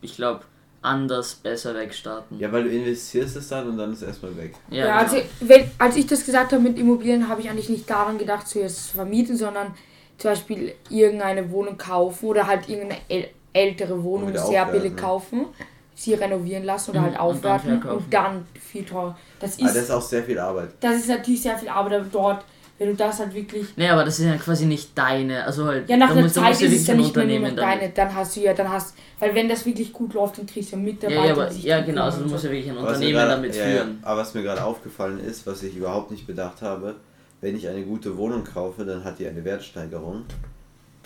ich 0.00 0.16
glaube, 0.16 0.40
anders 0.80 1.34
besser 1.34 1.74
wegstarten. 1.74 2.38
ja, 2.40 2.50
weil 2.50 2.64
du 2.64 2.70
investierst 2.70 3.36
es 3.36 3.48
dann 3.48 3.68
und 3.68 3.76
dann 3.76 3.92
ist 3.92 4.00
es 4.02 4.08
erstmal 4.08 4.36
weg. 4.36 4.54
Ja, 4.70 4.86
Ja, 4.86 5.02
genau. 5.02 5.12
also 5.16 5.28
wenn, 5.40 5.70
als 5.78 5.96
ich 5.96 6.06
das 6.06 6.24
gesagt 6.24 6.52
habe 6.52 6.62
mit 6.62 6.78
Immobilien, 6.78 7.28
habe 7.28 7.40
ich 7.42 7.50
eigentlich 7.50 7.68
nicht 7.68 7.88
daran 7.90 8.16
gedacht, 8.16 8.48
zuerst 8.48 8.88
zu 8.88 8.94
vermieten, 8.96 9.36
sondern 9.36 9.74
zum 10.16 10.30
Beispiel 10.30 10.72
irgendeine 10.88 11.50
Wohnung 11.50 11.76
kaufen 11.76 12.26
oder 12.26 12.46
halt 12.46 12.68
irgendeine 12.68 13.00
ältere 13.52 14.02
Wohnung 14.02 14.28
wieder 14.28 14.40
sehr 14.40 14.62
aufwerten, 14.62 14.72
billig 14.72 14.92
ne? 14.94 15.00
kaufen, 15.00 15.46
sie 15.94 16.14
renovieren 16.14 16.64
lassen 16.64 16.90
oder 16.92 17.00
Mhm, 17.00 17.04
halt 17.04 17.12
und 17.20 17.44
dann 17.44 17.54
aufwerten 17.56 17.82
und 17.90 18.14
dann, 18.14 18.46
viel 18.60 18.84
teurer. 18.84 19.16
Das 19.40 19.58
Aber 19.58 19.68
ist, 19.68 19.76
das 19.76 19.84
ist 19.84 19.90
auch 19.90 20.02
sehr 20.02 20.22
viel 20.22 20.38
Arbeit. 20.38 20.70
das 20.80 20.96
ist 20.96 21.08
natürlich 21.08 21.42
sehr 21.42 21.56
viel 21.58 21.68
Arbeit, 21.68 21.94
aber 22.00 22.06
dort, 22.10 22.44
wenn 22.78 22.88
du 22.90 22.94
das 22.94 23.18
halt 23.18 23.34
wirklich 23.34 23.66
Nee, 23.76 23.88
aber 23.88 24.04
das 24.04 24.20
ist 24.20 24.26
ja 24.26 24.36
quasi 24.36 24.64
nicht 24.66 24.96
deine. 24.96 25.44
Also 25.44 25.64
halt, 25.66 25.88
Ja, 25.90 25.96
nach 25.96 26.10
einer 26.10 26.22
musst, 26.22 26.36
Zeit 26.36 26.48
musst 26.50 26.62
ist 26.62 26.72
es 26.82 26.86
ja 26.86 26.94
nicht 26.94 27.16
mehr 27.16 27.24
nur 27.26 27.50
deine, 27.50 27.88
dann 27.90 28.14
hast 28.14 28.36
du 28.36 28.40
ja, 28.40 28.54
dann 28.54 28.70
hast, 28.70 28.94
weil 29.18 29.34
wenn 29.34 29.48
das 29.48 29.66
wirklich 29.66 29.92
gut 29.92 30.14
läuft, 30.14 30.38
dann 30.38 30.46
kriegst 30.46 30.70
du 30.70 30.76
ja 30.76 30.82
Mitarbeiter. 30.82 31.20
Ja, 31.20 31.26
ja, 31.26 31.32
aber, 31.32 31.52
ja 31.52 31.80
genau, 31.80 32.04
also 32.04 32.22
du 32.22 32.28
musst 32.28 32.44
ja 32.44 32.50
wirklich 32.52 32.70
ein 32.70 32.78
Aber 32.78 32.86
Unternehmen 32.86 33.12
gerade- 33.14 33.30
damit 33.32 33.56
ja, 33.56 33.64
führen. 33.64 33.98
Ja, 34.00 34.08
aber 34.08 34.20
was 34.20 34.34
mir 34.34 34.42
gerade 34.42 34.62
aufgefallen 34.62 35.18
ist, 35.18 35.44
was 35.48 35.64
ich 35.64 35.74
überhaupt 35.74 36.12
nicht 36.12 36.26
bedacht 36.28 36.62
habe, 36.62 36.94
wenn 37.40 37.56
ich 37.56 37.66
eine 37.66 37.82
gute 37.82 38.16
Wohnung 38.16 38.44
kaufe, 38.44 38.84
dann 38.84 39.02
hat 39.02 39.18
die 39.18 39.26
eine 39.26 39.44
Wertsteigerung. 39.44 40.24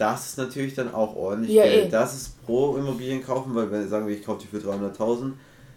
Das 0.03 0.27
ist 0.27 0.39
natürlich 0.39 0.75
dann 0.75 0.93
auch 0.93 1.15
ordentlich 1.15 1.53
Ja, 1.55 1.63
Geld. 1.65 1.87
eh. 1.87 1.91
Das 1.91 2.15
ist 2.15 2.45
pro 2.45 2.77
Immobilien 2.77 3.23
kaufen, 3.25 3.55
weil 3.55 3.71
wenn 3.71 3.89
sagen 3.89 4.07
wir, 4.09 4.15
ich 4.17 4.25
kaufe 4.25 4.41
die 4.43 4.49
für 4.49 4.59
300.000, 4.67 5.33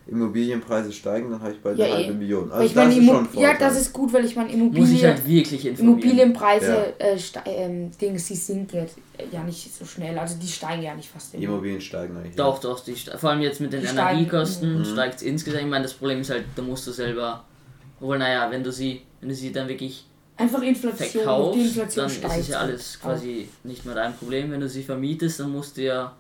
Immobilienpreise 0.08 0.92
steigen, 0.92 1.32
dann 1.32 1.42
habe 1.42 1.54
ich 1.54 1.62
bald 1.62 1.78
Ja, 1.80 1.86
eine 1.86 1.94
eh. 1.94 1.98
halbe 2.06 2.14
Million. 2.14 2.46
so. 2.46 2.50
Weil 2.52 2.60
Also 2.60 2.66
ich 2.68 2.74
das 2.76 2.86
meine, 2.86 3.00
ist 3.02 3.08
schon 3.34 3.42
ja, 3.42 3.54
das 3.58 3.82
ist 3.82 3.94
gut, 3.94 4.14
weil 4.14 4.26
ich 4.26 4.36
meine, 4.36 4.50
Muss 4.50 4.58
ich 4.58 4.62
Immobilien, 5.02 5.08
halt 5.08 5.28
wirklich 5.28 5.66
informieren. 5.66 5.98
Immobilienpreise, 6.00 6.94
Ja. 7.00 7.06
äh, 7.08 7.18
ähm, 7.46 7.92
Dinge, 8.00 8.20
sie 8.20 8.36
sinken 8.36 8.78
jetzt 8.78 8.98
ja 9.32 9.44
nicht 9.44 9.76
so 9.76 9.84
schnell, 9.86 10.18
also 10.20 10.36
die 10.40 10.48
steigen 10.48 10.84
ja 10.84 10.94
nicht 10.96 11.10
fast 11.10 11.34
Die 11.34 11.38
immer. 11.38 11.54
Immobilien 11.54 11.82
steigen 11.82 12.16
eigentlich. 12.18 12.36
Doch, 12.36 12.60
doch, 12.60 12.84
die, 12.84 12.96
ste- 12.96 13.18
vor 13.18 13.32
allem 13.32 13.42
jetzt 13.42 13.62
mit 13.62 13.74
den 13.74 13.82
Die 13.82 13.88
Energiekosten 13.88 14.80
mhm. 14.80 14.86
steigt 14.86 15.16
es 15.16 15.22
insgesamt. 15.24 15.64
Ich 15.64 15.70
meine, 15.70 15.84
das 15.84 15.94
Problem 15.94 16.22
ist 16.22 16.30
halt, 16.30 16.46
da 16.56 16.62
musst 16.62 16.86
du 16.88 16.92
selber. 16.92 17.44
Obwohl, 18.00 18.20
naja, 18.20 18.50
wenn 18.52 18.64
du 18.64 18.72
sie, 18.72 19.02
wenn 19.22 19.30
du 19.30 19.36
sie 19.36 19.52
dann 19.52 19.68
wirklich 19.68 20.06
Einfach 20.38 20.62
Inflation, 20.62 21.08
die 21.14 21.18
verkaufst, 21.20 21.60
Inflation 21.60 22.06
dann 22.06 22.10
steigt. 22.10 22.34
ist 22.34 22.40
es 22.42 22.48
ja 22.50 22.60
alles 22.60 23.00
quasi 23.00 23.48
nicht 23.64 23.86
mehr 23.86 23.96
dein 23.96 24.16
Problem. 24.16 24.52
Wenn 24.52 24.60
du 24.60 24.68
sie 24.68 24.84
vermietest, 24.84 25.40
dann 25.40 25.52
musst 25.52 25.78
du 25.78 25.84
ja 25.84 26.14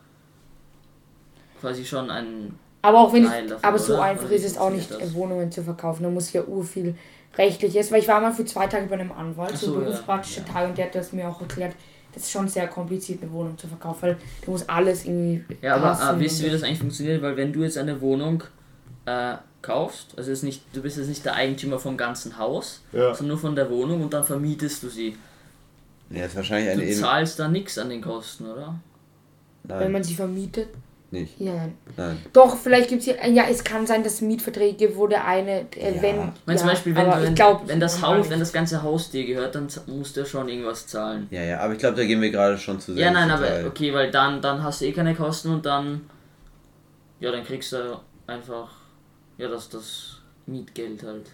quasi 1.59 1.83
schon 1.83 2.09
einen. 2.09 2.57
Aber 2.81 2.99
auch 2.99 3.13
wenn 3.13 3.23
ich, 3.23 3.29
davon, 3.29 3.57
aber 3.61 3.79
so 3.79 3.93
oder? 3.93 4.03
einfach 4.03 4.25
Oder 4.25 4.35
ist 4.35 4.45
es 4.45 4.57
auch 4.57 4.69
nicht, 4.69 4.91
äh, 4.91 5.13
Wohnungen 5.13 5.51
zu 5.51 5.63
verkaufen. 5.63 6.03
Da 6.03 6.09
muss 6.09 6.31
ja 6.31 6.43
urviel 6.43 6.95
rechtliches, 7.37 7.91
weil 7.91 7.99
ich 7.99 8.07
war 8.07 8.21
mal 8.21 8.31
für 8.31 8.45
zwei 8.45 8.67
Tage 8.67 8.85
bei 8.85 8.95
einem 8.95 9.11
Anwalt, 9.11 9.57
so, 9.57 9.67
so, 9.67 9.73
ja. 9.73 9.79
berufspraktische 9.81 10.45
Tage, 10.45 10.69
und 10.69 10.77
der 10.77 10.85
hat 10.85 10.95
das 10.95 11.11
mir 11.11 11.27
auch 11.27 11.41
erklärt. 11.41 11.75
Das 12.13 12.23
ist 12.23 12.31
schon 12.31 12.47
sehr 12.47 12.67
kompliziert, 12.67 13.21
eine 13.21 13.31
Wohnung 13.33 13.57
zu 13.57 13.67
verkaufen, 13.67 14.01
weil 14.03 14.17
du 14.45 14.51
musst 14.51 14.69
alles 14.69 15.03
irgendwie. 15.03 15.43
Ja, 15.61 15.75
aber 15.75 16.15
äh, 16.15 16.19
wisst 16.21 16.39
ihr, 16.39 16.47
wie 16.47 16.51
das 16.51 16.63
eigentlich 16.63 16.79
funktioniert? 16.79 17.21
Weil 17.21 17.35
wenn 17.35 17.51
du 17.51 17.63
jetzt 17.63 17.77
eine 17.77 17.99
Wohnung 17.99 18.41
äh, 19.05 19.35
kaufst, 19.65 20.13
also 20.17 20.31
ist 20.31 20.43
nicht, 20.43 20.61
du 20.73 20.81
bist 20.81 20.97
jetzt 20.97 21.07
nicht 21.07 21.25
der 21.25 21.33
Eigentümer 21.35 21.79
vom 21.79 21.97
ganzen 21.97 22.37
Haus, 22.37 22.81
Ja. 22.93 23.13
sondern 23.13 23.27
nur 23.35 23.37
von 23.39 23.55
der 23.55 23.69
Wohnung 23.69 24.01
und 24.03 24.13
dann 24.13 24.23
vermietest 24.23 24.83
du 24.83 24.89
sie. 24.89 25.17
Ja, 26.09 26.25
ist 26.25 26.35
wahrscheinlich 26.35 26.73
Du 26.75 26.81
eine 26.81 26.91
Im 26.91 26.97
zahlst 26.99 27.39
da 27.39 27.47
nichts 27.47 27.77
an 27.77 27.89
den 27.89 28.01
Kosten, 28.01 28.45
oder? 28.45 28.75
Wenn 29.63 29.77
Nein, 29.79 29.91
man 29.91 30.03
sie 30.03 30.13
vermietet? 30.13 30.67
nicht. 31.11 31.39
Ja, 31.39 31.53
nein. 31.53 31.77
Nein. 31.95 32.17
Doch, 32.33 32.57
vielleicht 32.57 32.89
gibt 32.89 32.99
es 32.99 33.05
hier. 33.05 33.15
Ja, 33.29 33.45
es 33.49 33.63
kann 33.63 33.87
sein, 33.87 34.03
dass 34.03 34.19
Mietverträge 34.21 34.95
wo 34.97 35.07
der 35.07 35.25
eine, 35.25 35.61
äh, 35.75 35.95
Ja. 35.95 36.01
wenn. 36.01 36.15
Ich 36.15 36.45
meine 36.45 36.59
zum 36.59 36.67
Beispiel, 36.67 36.95
wenn, 36.95 37.07
wenn, 37.09 37.35
glaub, 37.35 37.67
wenn 37.67 37.79
das 37.79 38.01
Haus, 38.01 38.29
wenn 38.29 38.39
das 38.39 38.51
ganze 38.51 38.83
Haus 38.83 39.11
dir 39.11 39.25
gehört, 39.25 39.55
dann 39.55 39.67
musst 39.87 40.15
du 40.15 40.21
ja 40.21 40.25
schon 40.25 40.49
irgendwas 40.49 40.87
zahlen. 40.87 41.27
Ja, 41.31 41.41
ja, 41.43 41.59
aber 41.61 41.73
ich 41.73 41.79
glaube, 41.79 41.95
da 41.95 42.03
gehen 42.05 42.21
wir 42.21 42.31
gerade 42.31 42.57
schon 42.57 42.79
zu 42.81 42.93
sehr 42.93 43.05
Ja, 43.05 43.11
nein, 43.11 43.31
aber 43.31 43.43
Detail. 43.45 43.67
okay, 43.67 43.93
weil 43.93 44.11
dann, 44.11 44.41
dann 44.41 44.61
hast 44.61 44.81
du 44.81 44.85
eh 44.85 44.91
keine 44.91 45.15
Kosten 45.15 45.49
und 45.51 45.65
dann, 45.65 46.01
ja, 47.21 47.31
dann 47.31 47.45
kriegst 47.45 47.71
du 47.71 47.99
einfach, 48.27 48.69
ja, 49.37 49.47
das, 49.47 49.69
das 49.69 50.17
Mietgeld 50.45 51.03
halt. 51.03 51.27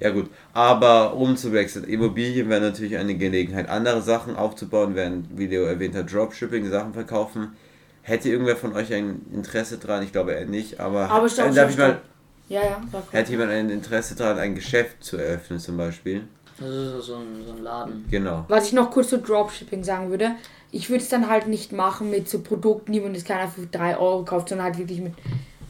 Ja 0.00 0.10
gut, 0.10 0.28
aber 0.52 1.14
um 1.14 1.36
zu 1.36 1.52
wechseln, 1.52 1.84
Immobilien 1.84 2.48
wäre 2.48 2.60
natürlich 2.60 2.96
eine 2.96 3.14
Gelegenheit, 3.16 3.68
andere 3.68 4.02
Sachen 4.02 4.34
aufzubauen, 4.36 4.94
während, 4.94 5.38
wie 5.38 5.46
Leo 5.46 5.62
erwähnt 5.64 5.94
hat, 5.94 6.12
Dropshipping, 6.12 6.68
Sachen 6.68 6.92
verkaufen. 6.92 7.56
Hätte 8.02 8.28
irgendwer 8.28 8.56
von 8.56 8.74
euch 8.74 8.92
ein 8.92 9.22
Interesse 9.32 9.78
dran? 9.78 10.02
Ich 10.02 10.12
glaube 10.12 10.32
eher 10.32 10.46
nicht, 10.46 10.80
aber, 10.80 11.08
Aber 11.10 11.28
stopp, 11.28 11.46
äh, 11.46 11.52
stopp, 11.52 11.56
darf 11.56 11.70
ich 11.70 11.78
mal. 11.78 12.00
Ja, 12.48 12.62
ja, 12.62 12.80
hätte 13.12 13.30
jemand 13.30 13.50
ein 13.52 13.70
Interesse 13.70 14.14
daran, 14.14 14.38
ein 14.38 14.54
Geschäft 14.54 15.02
zu 15.02 15.16
eröffnen 15.16 15.58
zum 15.58 15.76
Beispiel? 15.78 16.24
Das 16.58 16.68
ist 16.68 16.90
so- 16.92 17.00
so 17.00 17.14
ein, 17.16 17.44
so 17.46 17.52
ein 17.52 17.62
Laden. 17.62 18.04
Genau. 18.10 18.44
Was 18.48 18.66
ich 18.66 18.72
noch 18.74 18.90
kurz 18.90 19.08
zu 19.08 19.18
Dropshipping 19.18 19.82
sagen 19.82 20.10
würde, 20.10 20.32
ich 20.70 20.90
würde 20.90 21.02
es 21.02 21.08
dann 21.08 21.28
halt 21.30 21.46
nicht 21.46 21.72
machen 21.72 22.10
mit 22.10 22.28
so 22.28 22.40
Produkten, 22.40 22.92
die 22.92 23.00
man 23.00 23.14
jetzt 23.14 23.26
keiner 23.26 23.48
für 23.48 23.66
3 23.66 23.96
Euro 23.96 24.24
kauft, 24.24 24.50
sondern 24.50 24.66
halt 24.66 24.78
wirklich 24.78 25.00
mit 25.00 25.14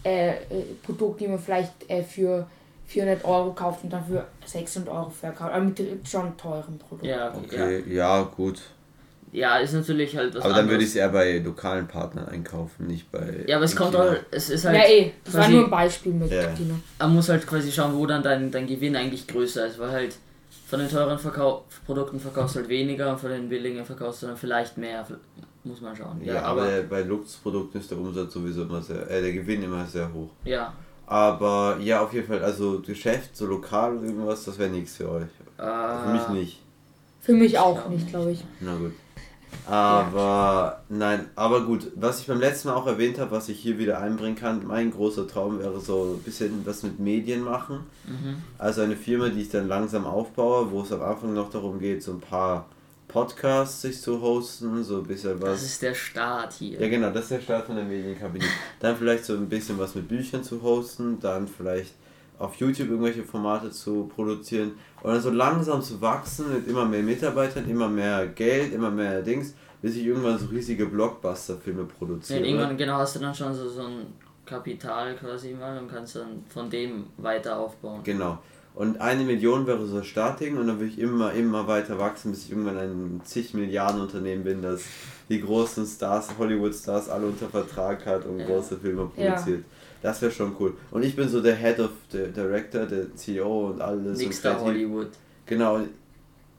äh, 0.04 0.30
äh, 0.30 0.34
Produkten, 0.82 1.24
die 1.24 1.28
man 1.28 1.38
vielleicht 1.38 1.72
äh, 1.88 2.02
für 2.02 2.46
400 2.86 3.24
Euro 3.24 3.52
kauft 3.52 3.82
und 3.84 3.90
dann 3.92 4.04
für 4.04 4.26
600 4.44 4.92
Euro 4.94 5.10
verkauft. 5.10 5.52
Aber 5.52 5.64
mit 5.64 5.80
schon 6.08 6.36
teuren 6.36 6.78
Produkten. 6.78 7.06
Ja, 7.06 7.28
okay, 7.34 7.46
Okay, 7.80 7.94
ja, 7.94 8.22
gut. 8.22 8.56
ja. 8.56 8.62
Ja, 9.32 9.56
ist 9.58 9.72
natürlich 9.72 10.16
halt 10.16 10.32
was 10.36 10.44
Aber 10.44 10.54
dann 10.54 10.68
würde 10.68 10.84
ich 10.84 10.90
es 10.90 10.94
eher 10.96 11.08
bei 11.08 11.38
lokalen 11.38 11.88
Partnern 11.88 12.28
einkaufen, 12.28 12.86
nicht 12.86 13.10
bei. 13.10 13.42
Ja, 13.48 13.56
aber 13.56 13.64
es 13.64 13.74
kommt 13.74 13.96
auch, 13.96 14.14
es 14.30 14.48
ist 14.48 14.64
halt, 14.64 14.76
Ja, 14.76 14.84
eh. 14.84 15.10
Das 15.24 15.34
war 15.34 15.40
quasi- 15.40 15.54
nur 15.54 15.64
ein 15.64 15.70
Beispiel 15.70 16.12
mit 16.12 16.30
Ja. 16.30 16.46
Dino. 16.52 16.74
man 17.00 17.14
muss 17.16 17.28
halt 17.28 17.44
quasi 17.44 17.72
schauen, 17.72 17.96
wo 17.96 18.06
dann 18.06 18.22
dein, 18.22 18.52
dein 18.52 18.68
Gewinn 18.68 18.94
eigentlich 18.94 19.26
größer 19.26 19.66
ist, 19.66 19.80
weil 19.80 19.90
halt 19.90 20.14
von 20.68 20.78
den 20.78 20.88
teuren 20.88 21.18
Verkau 21.18 21.64
Produkten 21.84 22.20
verkaufst 22.20 22.54
du 22.54 22.60
halt 22.60 22.68
weniger 22.68 23.10
und 23.10 23.18
von 23.18 23.30
den 23.30 23.48
billigen 23.48 23.84
verkaufst 23.84 24.22
du 24.22 24.26
dann 24.28 24.36
vielleicht 24.36 24.78
mehr. 24.78 25.04
Muss 25.64 25.80
man 25.80 25.96
schauen. 25.96 26.22
Ja, 26.22 26.42
aber 26.42 26.82
bei 26.82 27.02
Luxusprodukten 27.02 27.80
ist 27.80 27.90
der 27.90 27.98
Umsatz 27.98 28.32
sowieso 28.34 28.62
immer 28.62 28.82
sehr, 28.82 29.10
äh, 29.10 29.22
der 29.22 29.32
Gewinn 29.32 29.62
immer 29.62 29.84
sehr 29.86 30.12
hoch. 30.12 30.30
ja. 30.44 30.72
Aber 31.06 31.76
ja, 31.82 32.02
auf 32.02 32.14
jeden 32.14 32.26
Fall, 32.26 32.42
also 32.42 32.80
Geschäft, 32.80 33.36
so 33.36 33.44
lokal 33.44 33.98
oder 33.98 34.06
irgendwas, 34.06 34.44
das 34.46 34.58
wäre 34.58 34.70
nichts 34.70 34.96
für 34.96 35.10
euch. 35.10 35.26
Äh, 35.58 35.62
Für 35.62 36.12
mich 36.14 36.28
nicht. 36.28 36.62
Für 37.20 37.32
mich 37.34 37.58
auch 37.58 37.74
glaub 37.74 37.90
nicht, 37.90 38.08
glaube 38.08 38.30
ich. 38.32 38.42
Na 38.60 38.74
gut. 38.74 38.92
Aber 39.66 40.82
nein, 40.88 41.26
aber 41.36 41.64
gut, 41.64 41.90
was 41.94 42.20
ich 42.20 42.26
beim 42.26 42.40
letzten 42.40 42.68
Mal 42.68 42.74
auch 42.74 42.86
erwähnt 42.86 43.18
habe, 43.18 43.30
was 43.32 43.48
ich 43.48 43.58
hier 43.60 43.78
wieder 43.78 43.98
einbringen 44.00 44.36
kann, 44.36 44.66
mein 44.66 44.90
großer 44.90 45.26
Traum 45.28 45.58
wäre 45.58 45.80
so 45.80 46.16
ein 46.18 46.22
bisschen 46.22 46.64
was 46.66 46.82
mit 46.82 46.98
Medien 46.98 47.42
machen. 47.42 47.80
Mhm. 48.06 48.36
Also 48.58 48.82
eine 48.82 48.96
Firma, 48.96 49.28
die 49.28 49.42
ich 49.42 49.50
dann 49.50 49.68
langsam 49.68 50.06
aufbaue, 50.06 50.70
wo 50.70 50.82
es 50.82 50.92
am 50.92 51.02
Anfang 51.02 51.34
noch 51.34 51.50
darum 51.50 51.78
geht, 51.78 52.02
so 52.02 52.12
ein 52.12 52.20
paar 52.20 52.66
Podcasts 53.08 53.82
sich 53.82 54.00
zu 54.00 54.20
hosten, 54.20 54.82
so 54.82 54.98
ein 54.98 55.02
bisschen 55.04 55.40
was. 55.40 55.50
Das 55.50 55.62
ist 55.62 55.82
der 55.82 55.94
Start 55.94 56.52
hier. 56.54 56.80
Ja 56.80 56.88
genau, 56.88 57.10
das 57.10 57.24
ist 57.24 57.30
der 57.32 57.40
Start 57.40 57.66
von 57.66 57.76
der 57.76 57.84
Medienkabine. 57.84 58.44
Dann 58.80 58.96
vielleicht 58.96 59.24
so 59.24 59.34
ein 59.34 59.48
bisschen 59.48 59.78
was 59.78 59.94
mit 59.94 60.08
Büchern 60.08 60.42
zu 60.42 60.60
hosten, 60.62 61.18
dann 61.20 61.46
vielleicht 61.46 61.94
auf 62.38 62.56
YouTube 62.56 62.88
irgendwelche 62.88 63.22
Formate 63.22 63.70
zu 63.70 64.10
produzieren 64.14 64.72
und 65.02 65.12
dann 65.12 65.20
so 65.20 65.30
langsam 65.30 65.80
zu 65.80 66.00
wachsen 66.00 66.52
mit 66.52 66.66
immer 66.66 66.84
mehr 66.84 67.02
Mitarbeitern, 67.02 67.68
immer 67.68 67.88
mehr 67.88 68.26
Geld, 68.26 68.72
immer 68.72 68.90
mehr 68.90 69.22
Dings, 69.22 69.54
bis 69.80 69.94
ich 69.96 70.04
irgendwann 70.06 70.38
so 70.38 70.46
riesige 70.46 70.86
Blockbuster-Filme 70.86 71.82
Ja, 71.82 71.88
produziere. 71.96 72.40
irgendwann 72.44 72.76
genau 72.76 72.94
hast 72.98 73.14
du 73.14 73.20
dann 73.20 73.34
schon 73.34 73.54
so, 73.54 73.68
so 73.68 73.82
ein 73.82 74.06
Kapital 74.44 75.14
quasi 75.14 75.52
mal 75.54 75.78
und 75.78 75.88
kannst 75.88 76.16
dann 76.16 76.44
von 76.48 76.68
dem 76.68 77.06
weiter 77.18 77.56
aufbauen. 77.58 78.00
Genau. 78.02 78.38
Und 78.74 79.00
eine 79.00 79.22
Million 79.22 79.68
wäre 79.68 79.86
so 79.86 79.98
das 79.98 80.06
Startding 80.08 80.56
und 80.56 80.66
dann 80.66 80.80
würde 80.80 80.90
ich 80.92 80.98
immer, 80.98 81.32
immer 81.32 81.68
weiter 81.68 81.96
wachsen, 81.98 82.32
bis 82.32 82.44
ich 82.46 82.50
irgendwann 82.50 82.76
ein 82.76 83.20
zig 83.24 83.54
Milliarden 83.54 84.00
Unternehmen 84.00 84.42
bin, 84.42 84.62
das 84.62 84.82
die 85.28 85.40
großen 85.40 85.86
Stars, 85.86 86.30
Hollywood-Stars 86.36 87.08
alle 87.08 87.26
unter 87.26 87.48
Vertrag 87.48 88.04
hat 88.04 88.26
und 88.26 88.40
Ja. 88.40 88.46
große 88.46 88.76
Filme 88.78 89.08
Ja. 89.16 89.30
produziert. 89.34 89.64
Das 90.02 90.20
wäre 90.20 90.32
schon 90.32 90.56
cool. 90.58 90.74
Und 90.90 91.04
ich 91.04 91.14
bin 91.14 91.28
so 91.28 91.40
der 91.40 91.54
Head 91.54 91.78
of 91.78 91.90
the 92.10 92.26
Director, 92.34 92.84
der 92.84 93.14
CEO 93.14 93.68
und 93.70 93.80
alles. 93.80 94.18
Nix 94.18 94.44
und. 94.44 94.60
Hollywood. 94.60 95.08
Genau. 95.46 95.80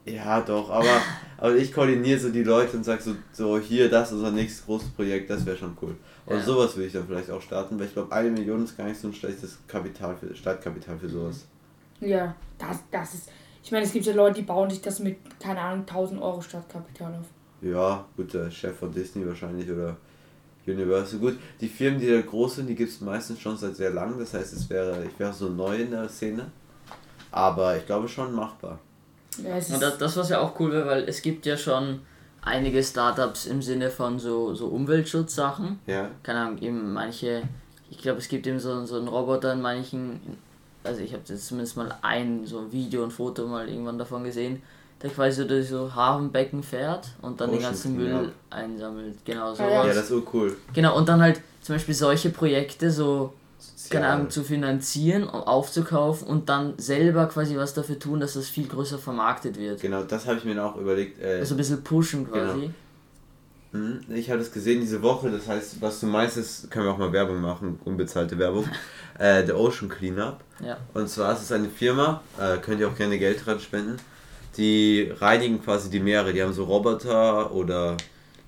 Ja, 0.05 0.39
doch, 0.41 0.69
aber, 0.69 1.01
aber 1.37 1.55
ich 1.55 1.73
koordiniere 1.73 2.19
so 2.19 2.29
die 2.29 2.43
Leute 2.43 2.77
und 2.77 2.85
sag 2.85 3.01
so, 3.01 3.11
so 3.33 3.57
hier, 3.59 3.89
das 3.89 4.11
ist 4.11 4.17
unser 4.19 4.31
nächstes 4.31 4.65
großes 4.65 4.89
Projekt, 4.91 5.29
das 5.29 5.45
wäre 5.45 5.57
schon 5.57 5.75
cool. 5.81 5.95
Und 6.25 6.37
Ja. 6.37 6.43
sowas 6.43 6.77
will 6.77 6.85
ich 6.85 6.93
dann 6.93 7.05
vielleicht 7.07 7.29
auch 7.29 7.41
starten, 7.41 7.77
weil 7.77 7.87
ich 7.87 7.93
glaube, 7.93 8.11
eine 8.13 8.29
Million 8.31 8.63
ist 8.63 8.77
gar 8.77 8.87
nicht 8.87 8.99
so 9.01 9.07
ein 9.09 9.13
schlechtes 9.13 9.57
Kapital 9.67 10.15
für, 10.15 10.33
Startkapital 10.33 10.97
für 10.97 11.09
sowas. 11.09 11.45
Ja, 11.99 12.35
das, 12.57 12.79
das 12.91 13.13
ist. 13.13 13.29
Ich 13.63 13.71
meine, 13.71 13.85
es 13.85 13.93
gibt 13.93 14.05
ja 14.05 14.13
Leute, 14.13 14.35
die 14.35 14.45
bauen 14.45 14.69
sich 14.69 14.81
das 14.81 14.99
mit, 14.99 15.17
keine 15.39 15.59
Ahnung, 15.59 15.85
1000 15.87 16.21
Euro 16.21 16.41
Startkapital 16.41 17.15
auf. 17.15 17.25
Ja, 17.61 18.05
gut, 18.15 18.33
der 18.33 18.51
Chef 18.51 18.77
von 18.77 18.93
Disney 18.93 19.25
wahrscheinlich 19.27 19.69
oder 19.71 19.97
Universal. 20.67 21.19
Gut, 21.19 21.39
die 21.59 21.67
Firmen, 21.67 21.99
die 21.99 22.07
da 22.07 22.21
groß 22.21 22.57
sind, 22.57 22.67
die 22.67 22.75
gibt 22.75 22.91
es 22.91 23.01
meistens 23.01 23.39
schon 23.39 23.57
seit 23.57 23.75
sehr 23.75 23.91
lang. 23.91 24.19
Das 24.19 24.33
heißt, 24.33 24.53
es 24.53 24.69
wäre, 24.69 25.05
ich 25.05 25.19
wäre 25.19 25.33
so 25.33 25.49
neu 25.49 25.75
in 25.77 25.91
der 25.91 26.07
Szene. 26.09 26.51
Aber 27.31 27.75
ich 27.75 27.85
glaube 27.85 28.07
schon 28.07 28.33
machbar. 28.33 28.79
Ja, 29.43 29.57
es 29.57 29.69
Und 29.69 29.75
ist, 29.75 29.81
das, 29.81 29.97
das 29.97 30.17
was 30.17 30.29
ja 30.29 30.39
auch 30.39 30.59
cool 30.59 30.71
wäre, 30.71 30.87
weil 30.87 31.03
es 31.09 31.21
gibt 31.21 31.45
ja 31.45 31.57
schon 31.57 32.01
einige 32.41 32.83
Startups 32.83 33.45
im 33.47 33.61
Sinne 33.61 33.89
von 33.89 34.19
so, 34.19 34.53
so 34.53 34.67
Umweltschutzsachen. 34.67 35.79
Ja. 35.87 36.09
Keine 36.23 36.39
Ahnung, 36.39 36.57
eben 36.59 36.93
manche, 36.93 37.43
ich 37.89 37.97
glaube 37.97 38.19
es 38.19 38.27
gibt 38.27 38.47
eben 38.47 38.59
so, 38.59 38.85
so 38.85 38.97
einen 38.97 39.07
Roboter 39.07 39.53
in 39.53 39.61
manchen, 39.61 40.21
also 40.85 41.01
ich 41.01 41.13
habe 41.13 41.23
jetzt 41.27 41.47
zumindest 41.47 41.77
mal 41.77 41.93
ein 42.01 42.45
so 42.45 42.59
ein 42.59 42.71
Video 42.71 43.03
und 43.03 43.11
Foto 43.11 43.45
mal 43.47 43.67
irgendwann 43.67 43.97
davon 43.97 44.23
gesehen, 44.23 44.61
der 45.01 45.09
quasi 45.09 45.41
so 45.41 45.47
durch 45.47 45.67
so 45.67 45.93
Hafenbecken 45.93 46.63
fährt 46.63 47.09
und 47.21 47.41
dann 47.41 47.49
den 47.49 47.59
Ocean 47.59 47.71
ganzen 47.71 47.95
Müll 47.97 48.07
Cleanup. 48.09 48.31
einsammelt. 48.49 49.17
Genau 49.25 49.53
so. 49.53 49.63
Ah, 49.63 49.69
ja. 49.69 49.87
Ja, 49.87 49.93
das 49.93 50.05
ist 50.05 50.11
urcool. 50.11 50.55
Genau, 50.73 50.97
und 50.97 51.09
dann 51.09 51.21
halt 51.21 51.41
zum 51.61 51.75
Beispiel 51.75 51.93
solche 51.95 52.29
Projekte 52.29 52.91
so, 52.91 53.33
keine. 53.89 54.07
Ahnung, 54.07 54.29
zu 54.29 54.43
finanzieren, 54.43 55.23
um 55.23 55.41
aufzukaufen 55.41 56.27
und 56.27 56.49
dann 56.49 56.73
selber 56.77 57.25
quasi 57.27 57.55
was 57.57 57.73
dafür 57.73 57.99
tun, 57.99 58.19
dass 58.19 58.33
das 58.33 58.47
viel 58.47 58.67
größer 58.67 58.97
vermarktet 58.97 59.57
wird. 59.59 59.81
Genau, 59.81 60.03
das 60.03 60.25
habe 60.27 60.37
ich 60.37 60.45
mir 60.45 60.63
auch 60.63 60.75
überlegt. 60.77 61.21
Äh, 61.21 61.39
Also 61.39 61.55
ein 61.55 61.57
bisschen 61.57 61.83
pushen 61.83 62.29
quasi. 62.31 62.59
Genau. 62.61 62.73
Mhm, 63.75 63.99
Ich 64.15 64.29
habe 64.29 64.39
das 64.39 64.51
gesehen 64.51 64.79
diese 64.81 65.01
Woche, 65.01 65.29
das 65.29 65.47
heißt, 65.47 65.81
was 65.81 65.99
du 65.99 66.07
meinst, 66.07 66.37
ist, 66.37 66.69
können 66.71 66.85
wir 66.85 66.91
auch 66.93 66.97
mal 66.97 67.11
Werbung 67.11 67.41
machen, 67.41 67.79
unbezahlte 67.85 68.37
Werbung. 68.39 68.65
äh, 69.19 69.45
The 69.45 69.53
Ocean 69.53 69.89
Cleanup. 69.89 70.39
Ja. 70.65 70.77
Und 70.93 71.09
zwar 71.09 71.33
ist 71.33 71.41
es 71.43 71.51
eine 71.51 71.69
Firma, 71.69 72.21
äh, 72.39 72.57
könnt 72.57 72.79
ihr 72.79 72.87
auch 72.87 72.95
gerne 72.95 73.17
Geld 73.19 73.45
dran 73.45 73.59
spenden, 73.59 73.97
die 74.57 75.11
reinigen 75.19 75.61
quasi 75.63 75.89
die 75.89 75.99
Meere. 75.99 76.31
Die 76.33 76.41
haben 76.41 76.53
so 76.53 76.63
Roboter 76.63 77.51
oder 77.53 77.97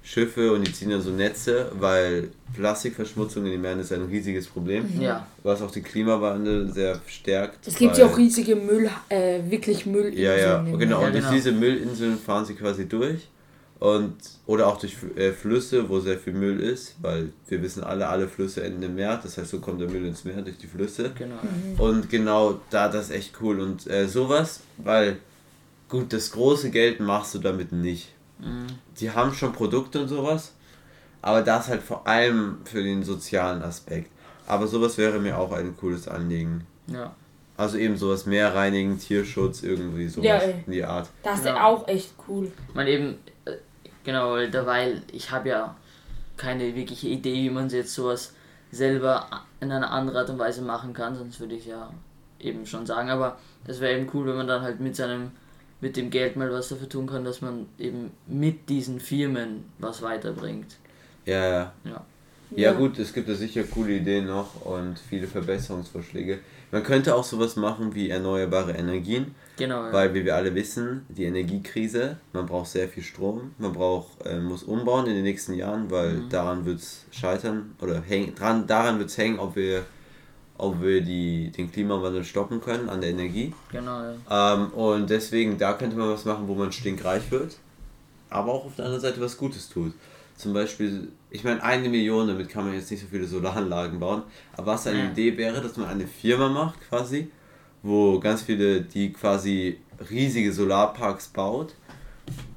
Schiffe 0.04 0.54
und 0.54 0.66
die 0.66 0.72
ziehen 0.72 0.90
dann 0.90 1.02
so 1.02 1.10
Netze, 1.10 1.70
weil 1.78 2.30
Plastikverschmutzung 2.56 3.46
in 3.46 3.52
den 3.52 3.62
Meeren 3.62 3.80
ist 3.82 3.92
ein 3.92 4.04
riesiges 4.06 4.48
Problem, 4.48 4.86
Ja. 5.02 5.28
was 5.44 5.62
auch 5.62 5.70
den 5.70 5.84
Klimawandel 5.84 6.72
sehr 6.72 7.02
stärkt. 7.08 7.68
es 7.68 7.76
gibt 7.76 7.98
ja 7.98 8.06
auch 8.06 8.18
riesige 8.18 8.56
Müll, 8.56 8.90
äh, 9.10 9.42
wirklich 9.50 9.86
Müllinseln. 9.86 10.24
ja, 10.24 10.36
ja, 10.38 10.62
genau. 10.78 11.00
Und 11.04 11.12
durch 11.12 11.24
genau. 11.26 11.32
diese 11.34 11.52
Müllinseln 11.52 12.18
fahren 12.18 12.46
sie 12.46 12.54
quasi 12.56 12.88
durch. 12.88 13.28
Und, 13.80 14.16
oder 14.48 14.68
auch 14.68 14.80
durch 14.80 14.98
äh, 15.16 15.32
Flüsse, 15.32 15.88
wo 15.88 16.00
sehr 16.00 16.18
viel 16.18 16.34
Müll 16.34 16.60
ist, 16.60 16.96
weil 17.02 17.32
wir 17.48 17.62
wissen 17.62 17.84
alle, 17.84 18.08
alle 18.08 18.28
Flüsse 18.28 18.64
enden 18.64 18.82
im 18.82 18.96
Meer. 18.96 19.20
Das 19.22 19.38
heißt, 19.38 19.52
so 19.52 19.60
kommt 19.60 19.80
der 19.80 19.90
Müll 19.90 20.06
ins 20.06 20.24
Meer 20.24 20.42
durch 20.42 20.58
die 20.58 20.68
Flüsse. 20.68 21.12
Genau. 21.16 21.36
Und 21.78 22.10
genau 22.10 22.60
da, 22.72 22.90
das 22.90 23.10
ist 23.10 23.16
echt 23.16 23.34
cool. 23.42 23.60
Und 23.60 23.86
äh, 23.88 24.08
sowas, 24.08 24.62
weil, 24.78 25.18
gut, 25.90 26.12
das 26.12 26.32
große 26.32 26.72
Geld 26.72 27.00
machst 27.00 27.36
du 27.36 27.40
damit 27.40 27.72
nicht. 27.72 28.14
Mhm. 28.40 28.68
Die 29.00 29.12
haben 29.12 29.34
schon 29.34 29.54
Produkte 29.54 30.02
und 30.02 30.08
sowas, 30.08 30.54
aber 31.22 31.42
das 31.44 31.68
halt 31.68 31.84
vor 31.84 32.08
allem 32.08 32.58
für 32.66 32.82
den 32.82 33.04
sozialen 33.04 33.62
Aspekt. 33.62 34.10
Aber 34.48 34.68
sowas 34.68 34.98
wäre 34.98 35.20
mir 35.20 35.38
auch 35.38 35.52
ein 35.52 35.76
cooles 35.78 36.08
Anliegen. 36.08 36.66
Ja. 36.88 37.16
Also 37.58 37.78
eben 37.78 37.98
sowas 37.98 38.28
Meer 38.28 38.54
reinigen, 38.54 39.00
Tierschutz, 39.00 39.64
irgendwie 39.64 40.08
sowas 40.08 40.26
Ja, 40.26 40.38
in 40.66 40.72
die 40.72 40.84
Art. 40.84 41.10
Das 41.24 41.40
ist 41.40 41.46
Ja. 41.46 41.66
auch 41.66 41.88
echt 41.88 42.14
cool. 42.28 42.52
Ich 42.70 42.76
meine 42.76 42.90
eben, 42.92 43.18
äh, 43.46 43.54
genau, 44.04 44.36
weil 44.36 45.02
ich 45.12 45.32
habe 45.32 45.50
ja 45.50 45.76
keine 46.38 46.76
wirkliche 46.76 47.08
Idee, 47.08 47.34
wie 47.34 47.50
man 47.50 47.68
jetzt 47.70 47.96
sowas 47.96 48.34
selber 48.72 49.28
in 49.60 49.72
einer 49.72 49.90
anderen 49.92 50.18
Art 50.20 50.30
und 50.30 50.38
Weise 50.38 50.62
machen 50.62 50.94
kann, 50.94 51.16
sonst 51.16 51.40
würde 51.40 51.56
ich 51.56 51.66
ja 51.66 51.92
eben 52.40 52.66
schon 52.68 52.86
sagen, 52.86 53.10
aber 53.10 53.40
es 53.66 53.80
wäre 53.80 53.98
eben 54.00 54.08
cool, 54.14 54.28
wenn 54.28 54.38
man 54.38 54.48
dann 54.48 54.62
halt 54.62 54.80
mit 54.80 54.96
seinem, 54.96 55.32
mit 55.82 55.98
dem 55.98 56.12
Geld 56.12 56.36
mal 56.36 56.52
was 56.52 56.70
dafür 56.70 56.88
tun 56.88 57.08
kann, 57.08 57.26
dass 57.26 57.42
man 57.42 57.66
eben 57.80 58.12
mit 58.28 58.70
diesen 58.70 59.00
Firmen 59.00 59.66
was 59.80 60.04
weiterbringt. 60.04 60.76
Ja, 61.26 61.44
ja. 61.50 61.74
Ja. 61.84 62.06
Ja 62.56 62.72
gut, 62.74 62.98
es 63.00 63.14
gibt 63.14 63.28
da 63.28 63.34
sicher 63.34 63.64
coole 63.64 63.94
Ideen 63.94 64.28
noch 64.28 64.64
und 64.66 64.98
viele 65.00 65.28
Verbesserungsvorschläge. 65.28 66.40
Man 66.72 66.84
könnte 66.84 67.16
auch 67.16 67.24
sowas 67.24 67.56
machen 67.56 67.96
wie 67.96 68.10
erneuerbare 68.10 68.74
Energien, 68.74 69.34
Genau, 69.58 69.86
ja. 69.86 69.94
weil 69.94 70.14
wie 70.14 70.24
wir 70.26 70.36
alle 70.36 70.54
wissen, 70.54 71.06
die 71.10 71.24
Energiekrise, 71.24 72.18
man 72.34 72.46
braucht 72.46 72.68
sehr 72.70 72.88
viel 72.90 73.04
Strom, 73.04 73.52
man 73.58 73.74
braucht, 73.74 74.26
äh, 74.26 74.38
muss 74.40 74.64
umbauen 74.64 75.08
in 75.08 75.16
den 75.16 75.24
nächsten 75.24 75.54
Jahren, 75.54 75.90
weil 75.90 76.14
Mhm. 76.14 76.30
daran 76.30 76.66
wird 76.66 76.80
es 76.80 77.06
scheitern 77.12 77.74
oder 77.82 78.02
häng, 78.02 78.36
dran, 78.36 78.68
daran 78.68 79.00
wird 79.00 79.10
es 79.10 79.18
hängen, 79.18 79.40
ob 79.40 79.56
wir, 79.56 79.84
ob 80.58 80.82
wir 80.82 81.02
die, 81.02 81.52
den 81.56 81.72
Klimawandel 81.72 82.24
stoppen 82.24 82.60
können 82.62 82.90
an 82.90 83.00
der 83.02 83.12
Energie. 83.12 83.54
genau, 83.72 84.02
ja. 84.30 84.54
Ähm, 84.56 84.68
und 84.74 85.10
deswegen, 85.10 85.58
da 85.58 85.74
könnte 85.74 85.96
man 85.96 86.10
was 86.10 86.26
machen, 86.26 86.48
wo 86.48 86.54
man 86.56 86.72
stinkreich 86.72 87.32
wird, 87.32 87.56
aber 88.30 88.52
auch 88.52 88.66
auf 88.66 88.76
der 88.76 88.86
anderen 88.86 89.02
Seite 89.02 89.22
was 89.22 89.38
Gutes 89.38 89.70
tut. 89.70 89.94
Zum 90.38 90.54
Beispiel, 90.54 91.10
ich 91.32 91.44
meine, 91.44 91.62
eine 91.64 91.90
Million, 91.90 92.28
damit 92.28 92.48
kann 92.50 92.66
man 92.66 92.76
jetzt 92.76 92.90
nicht 92.92 93.02
so 93.02 93.08
viele 93.10 93.26
Solaranlagen 93.26 94.00
bauen, 94.00 94.22
aber 94.56 94.68
was 94.68 94.88
eine 94.88 95.00
Ja. 95.00 95.12
Idee 95.12 95.36
wäre, 95.36 95.62
dass 95.62 95.76
man 95.78 95.88
eine 95.88 96.08
Firma 96.08 96.48
macht 96.48 96.80
quasi, 96.88 97.30
wo 97.84 98.20
ganz 98.20 98.44
viele, 98.44 98.82
die 98.82 99.12
quasi 99.12 99.78
riesige 100.10 100.54
Solarparks 100.54 101.30
baut, 101.30 101.74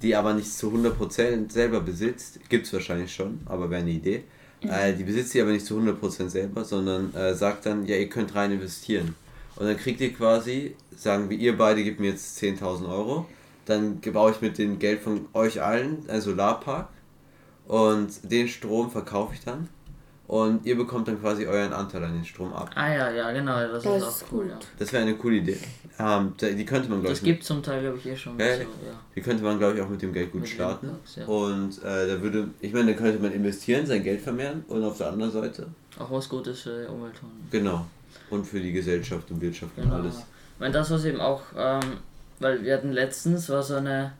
die 0.02 0.14
aber 0.14 0.34
nicht 0.34 0.52
zu 0.52 0.70
100% 0.70 1.50
selber 1.50 1.80
besitzt, 1.80 2.38
gibt 2.50 2.66
es 2.66 2.72
wahrscheinlich 2.72 3.14
schon, 3.14 3.40
aber 3.46 3.70
wäre 3.70 3.80
eine 3.80 3.90
Idee. 3.90 4.24
Äh, 4.62 4.92
die 4.92 5.04
besitzt 5.04 5.30
sie 5.30 5.40
aber 5.40 5.52
nicht 5.52 5.64
zu 5.64 5.78
100% 5.78 6.28
selber, 6.28 6.64
sondern 6.64 7.14
äh, 7.14 7.34
sagt 7.34 7.64
dann, 7.64 7.86
ja, 7.86 7.96
ihr 7.96 8.10
könnt 8.10 8.34
rein 8.34 8.52
investieren. 8.52 9.14
Und 9.56 9.66
dann 9.66 9.76
kriegt 9.78 10.00
ihr 10.02 10.12
quasi, 10.12 10.74
sagen 10.94 11.30
wir, 11.30 11.38
ihr 11.38 11.56
beide 11.56 11.82
gebt 11.82 11.98
mir 11.98 12.10
jetzt 12.10 12.38
10.000 12.42 12.86
Euro, 12.90 13.26
dann 13.64 14.00
baue 14.00 14.32
ich 14.32 14.40
mit 14.42 14.58
dem 14.58 14.78
Geld 14.78 15.00
von 15.00 15.26
euch 15.32 15.62
allen 15.62 16.08
einen 16.10 16.20
Solarpark 16.20 16.88
und 17.70 18.08
den 18.30 18.48
Strom 18.48 18.90
verkaufe 18.90 19.34
ich 19.34 19.44
dann 19.44 19.68
und 20.26 20.66
ihr 20.66 20.76
bekommt 20.76 21.06
dann 21.06 21.20
quasi 21.20 21.46
euren 21.46 21.72
Anteil 21.72 22.02
an 22.02 22.14
den 22.14 22.24
Strom 22.24 22.52
ab. 22.52 22.70
Ah 22.74 22.92
ja, 22.92 23.10
ja, 23.10 23.30
genau, 23.30 23.60
das, 23.60 23.84
Das 23.84 24.02
ist 24.02 24.08
ist 24.08 24.24
auch 24.24 24.32
cool, 24.32 24.42
gut. 24.44 24.50
ja. 24.52 24.58
Das 24.78 24.92
wäre 24.92 25.02
eine 25.04 25.14
coole 25.16 25.36
Idee. 25.36 25.56
Ähm, 25.98 26.34
die 26.40 26.64
könnte 26.64 26.88
man, 26.88 26.98
glaube 27.00 27.10
Das 27.10 27.18
ich, 27.18 27.24
gibt 27.24 27.44
zum 27.44 27.62
Teil, 27.62 27.80
glaube 27.82 27.98
ich, 27.98 28.06
eh 28.06 28.16
schon. 28.16 28.36
So, 28.38 28.44
ja. 28.44 28.56
die 29.14 29.20
könnte 29.20 29.44
man, 29.44 29.58
glaube 29.58 29.76
ich, 29.76 29.82
auch 29.82 29.88
mit 29.88 30.02
dem 30.02 30.12
Geld 30.12 30.32
gut 30.32 30.40
Mit 30.40 30.50
starten. 30.50 30.88
Parks, 30.88 31.16
ja. 31.16 31.26
Und 31.26 31.78
äh, 31.84 32.08
da 32.08 32.20
würde, 32.22 32.48
ich 32.60 32.72
meine, 32.72 32.92
da 32.92 32.98
könnte 32.98 33.20
man 33.22 33.32
investieren, 33.32 33.86
sein 33.86 34.02
Geld 34.02 34.20
vermehren 34.20 34.64
und 34.68 34.82
auf 34.82 34.98
der 34.98 35.08
anderen 35.12 35.30
Seite, 35.32 35.66
Auch 35.98 36.10
was 36.10 36.28
Gutes 36.28 36.62
für 36.62 36.82
die 36.82 36.88
Umwelt 36.88 37.14
tun. 37.16 37.30
genau, 37.50 37.86
und 38.30 38.44
für 38.46 38.60
die 38.60 38.72
Gesellschaft 38.72 39.30
und 39.30 39.40
Wirtschaft 39.40 39.76
und 39.76 39.84
Genau. 39.84 39.96
alles. 39.96 40.16
Ich 40.18 40.60
meine, 40.60 40.72
das 40.74 40.90
was 40.90 41.04
eben 41.04 41.20
auch, 41.20 41.42
ähm, 41.56 41.80
weil 42.40 42.62
wir 42.64 42.74
hatten 42.74 42.90
letztens, 42.92 43.48
war 43.48 43.62
so 43.62 43.74
eine, 43.76 44.12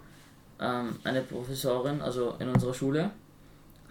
ähm, 0.61 0.97
eine 1.05 1.23
Professorin, 1.23 2.01
also 2.03 2.35
in 2.39 2.49
unserer 2.49 2.75
Schule, 2.75 3.11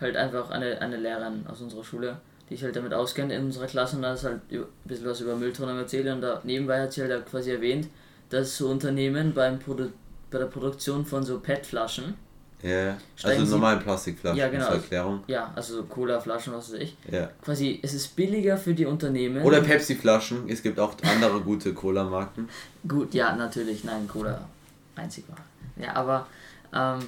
halt 0.02 0.16
einfach 0.18 0.50
eine, 0.50 0.82
eine 0.82 0.98
Lehrerin 0.98 1.46
aus 1.48 1.62
unserer 1.62 1.84
Schule, 1.84 2.18
die 2.50 2.56
sich 2.56 2.64
halt 2.64 2.76
damit 2.76 2.94
auskennt 2.94 3.32
in 3.32 3.46
unserer 3.46 3.68
Klasse 3.68 3.96
und 3.96 4.02
da 4.02 4.14
ist 4.14 4.24
halt 4.24 4.42
ein 4.52 4.66
bisschen 4.86 5.08
was 5.08 5.22
über 5.22 5.36
Mülltrennung 5.36 5.78
erzählt 5.78 6.08
und 6.08 6.22
da 6.22 6.42
nebenbei 6.44 6.82
hat 6.82 6.94
sie 6.94 7.02
halt 7.02 7.26
quasi 7.26 7.52
erwähnt, 7.52 7.88
dass 8.30 8.58
so 8.58 8.70
Unternehmen 8.70 9.34
beim 9.34 9.60
Produ 9.60 9.90
bei 10.32 10.38
der 10.38 10.46
Produktion 10.46 11.06
von 11.06 11.24
so 11.24 11.40
PET-Flaschen, 11.40 12.14
Ja, 12.62 12.96
also 13.24 13.46
normalen 13.46 13.80
Plastikflaschen 13.80 14.38
Ja, 14.38 14.48
genau. 14.50 14.66
zur 14.66 14.76
Erklärung. 14.76 15.24
Ja, 15.26 15.52
also 15.56 15.84
Cola-Flaschen, 15.84 16.54
was 16.54 16.72
weiß 16.72 16.80
ich. 16.82 16.96
Ja. 17.12 17.32
Quasi, 17.42 17.80
es 17.82 17.96
ist 17.96 18.16
billiger 18.16 18.56
für 18.58 18.76
die 18.76 18.86
Unternehmen. 18.86 19.42
Oder 19.42 19.62
Pepsi-Flaschen. 19.62 20.48
Es 20.48 20.62
gibt 20.62 20.80
auch 20.80 20.94
andere 21.02 21.42
gute 21.42 21.74
Cola-Marken. 21.74 22.48
Gut, 22.88 23.16
ja, 23.16 23.36
natürlich, 23.36 23.84
nein, 23.84 24.08
Cola 24.08 24.48
einzig 24.96 25.24
war. 25.30 25.38
Ja, 25.84 25.96
aber 25.96 26.28
ähm, 26.74 27.00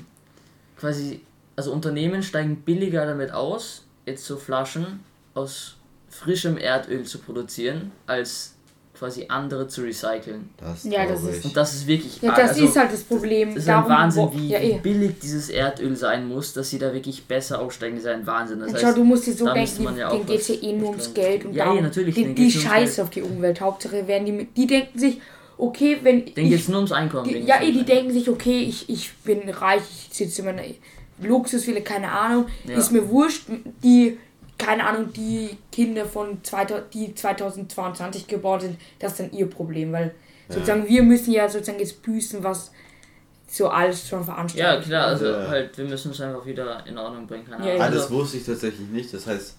quasi, 0.78 1.22
also 1.56 1.72
Unternehmen 1.72 2.24
steigen 2.24 2.58
billiger 2.58 3.06
damit 3.06 3.32
aus, 3.32 3.84
jetzt 4.06 4.26
so 4.26 4.38
Flaschen 4.38 5.02
aus 5.34 5.78
frischem 6.10 6.58
Erdöl 6.58 7.04
zu 7.04 7.20
produzieren, 7.20 7.92
als 8.06 8.56
quasi 9.02 9.26
andere 9.30 9.68
zu 9.68 9.82
recyceln. 9.82 10.52
Das 10.58 10.84
Ja, 10.84 11.08
das 11.08 11.24
ist-. 11.24 11.46
Und 11.46 11.58
das 11.58 11.74
ist 11.74 11.88
wirklich 11.88 12.22
Ja, 12.22 12.36
das 12.36 12.52
also, 12.52 12.66
ist 12.66 12.76
halt 12.76 12.94
das 12.94 13.02
Problem. 13.02 13.50
Das 13.50 13.58
ist 13.60 13.68
Darum, 13.68 13.92
ein 13.92 13.98
Wahnsinn, 13.98 14.30
wie, 14.34 14.50
ja, 14.50 14.62
wie 14.62 14.72
eh. 14.74 14.78
billig 14.78 15.16
dieses 15.20 15.50
Erdöl 15.50 15.96
sein 15.96 16.28
muss, 16.28 16.54
dass 16.54 16.70
sie 16.70 16.78
da 16.78 16.94
wirklich 16.94 17.24
besser 17.26 17.60
aussteigen. 17.60 17.96
Das 17.96 18.06
ist 18.06 18.12
ein 18.12 18.28
Wahnsinn. 18.28 18.60
Das 18.60 18.74
heißt, 18.74 18.84
schau, 18.84 18.94
du 18.94 19.04
musst 19.04 19.26
dir 19.26 19.34
so 19.34 19.52
denken, 19.52 19.98
ja 19.98 20.12
denen 20.12 20.26
geht 20.28 20.42
es 20.42 20.50
ja 20.50 20.56
eh 20.62 20.74
nur 20.74 20.90
ums 20.90 21.12
Geld 21.16 21.46
und 21.46 21.54
Ja, 21.54 21.64
darum, 21.64 21.78
ja, 21.78 21.84
natürlich, 21.84 22.14
Die, 22.14 22.36
die 22.36 22.52
scheiße 22.52 23.02
auf 23.02 23.10
die 23.10 23.24
Umwelt. 23.24 23.60
Hauptsache 23.60 24.08
werden 24.08 24.26
die. 24.26 24.46
Die 24.46 24.68
denken 24.68 25.00
sich, 25.00 25.20
okay, 25.58 25.98
wenn. 26.04 26.26
denen 26.26 26.50
geht 26.50 26.60
es 26.60 26.68
nur 26.68 26.78
ums 26.78 26.92
Einkommen. 26.92 27.28
die, 27.28 27.40
ja, 27.40 27.60
eh, 27.60 27.72
die 27.72 27.84
denken 27.84 28.14
sich, 28.14 28.30
okay, 28.30 28.60
ich, 28.62 28.88
ich 28.88 29.12
bin 29.24 29.50
reich, 29.50 29.82
ich 29.82 30.16
sitze 30.16 30.42
in 30.42 30.46
meiner 30.46 30.62
Luxusvilla, 31.22 31.82
keine 31.82 32.12
Ahnung. 32.12 32.46
Ja. 32.66 32.78
Ist 32.78 32.92
mir 32.92 33.08
wurscht. 33.10 33.44
Die, 33.84 34.18
keine 34.58 34.86
Ahnung, 34.86 35.12
die 35.14 35.58
Kinder 35.72 36.06
von 36.06 36.44
2000, 36.44 36.94
die 36.94 37.16
2022 37.16 38.28
geboren 38.28 38.60
sind, 38.62 38.78
das 39.00 39.14
ist 39.14 39.20
dann 39.22 39.32
ihr 39.32 39.50
Problem, 39.50 39.92
weil 39.92 40.14
sozusagen 40.50 40.88
wir 40.88 41.04
müssen 41.04 41.32
ja 41.32 41.48
sozusagen 41.50 41.80
jetzt 41.80 42.02
büßen, 42.04 42.44
was 42.44 42.72
so 43.48 43.68
alles 43.70 44.08
schon 44.08 44.20
Ja, 44.20 44.26
veranstaltet 44.26 44.86
klar, 44.88 45.08
also 45.08 45.26
Ja. 45.26 45.48
halt, 45.48 45.78
wir 45.78 45.86
müssen 45.86 46.12
es 46.12 46.22
einfach 46.22 46.46
wieder 46.46 46.86
in 46.88 46.98
Ordnung 46.98 47.28
bringen. 47.28 47.44
Keine 47.46 47.58
Ja, 47.58 47.72
Ahnung. 47.72 47.80
ja. 47.80 47.86
Ah, 47.86 47.90
das 47.90 48.04
Also, 48.04 48.16
wusste 48.16 48.38
ich 48.38 48.46
tatsächlich 48.46 48.88
nicht. 48.90 49.14
Das 49.14 49.28
heißt, 49.28 49.56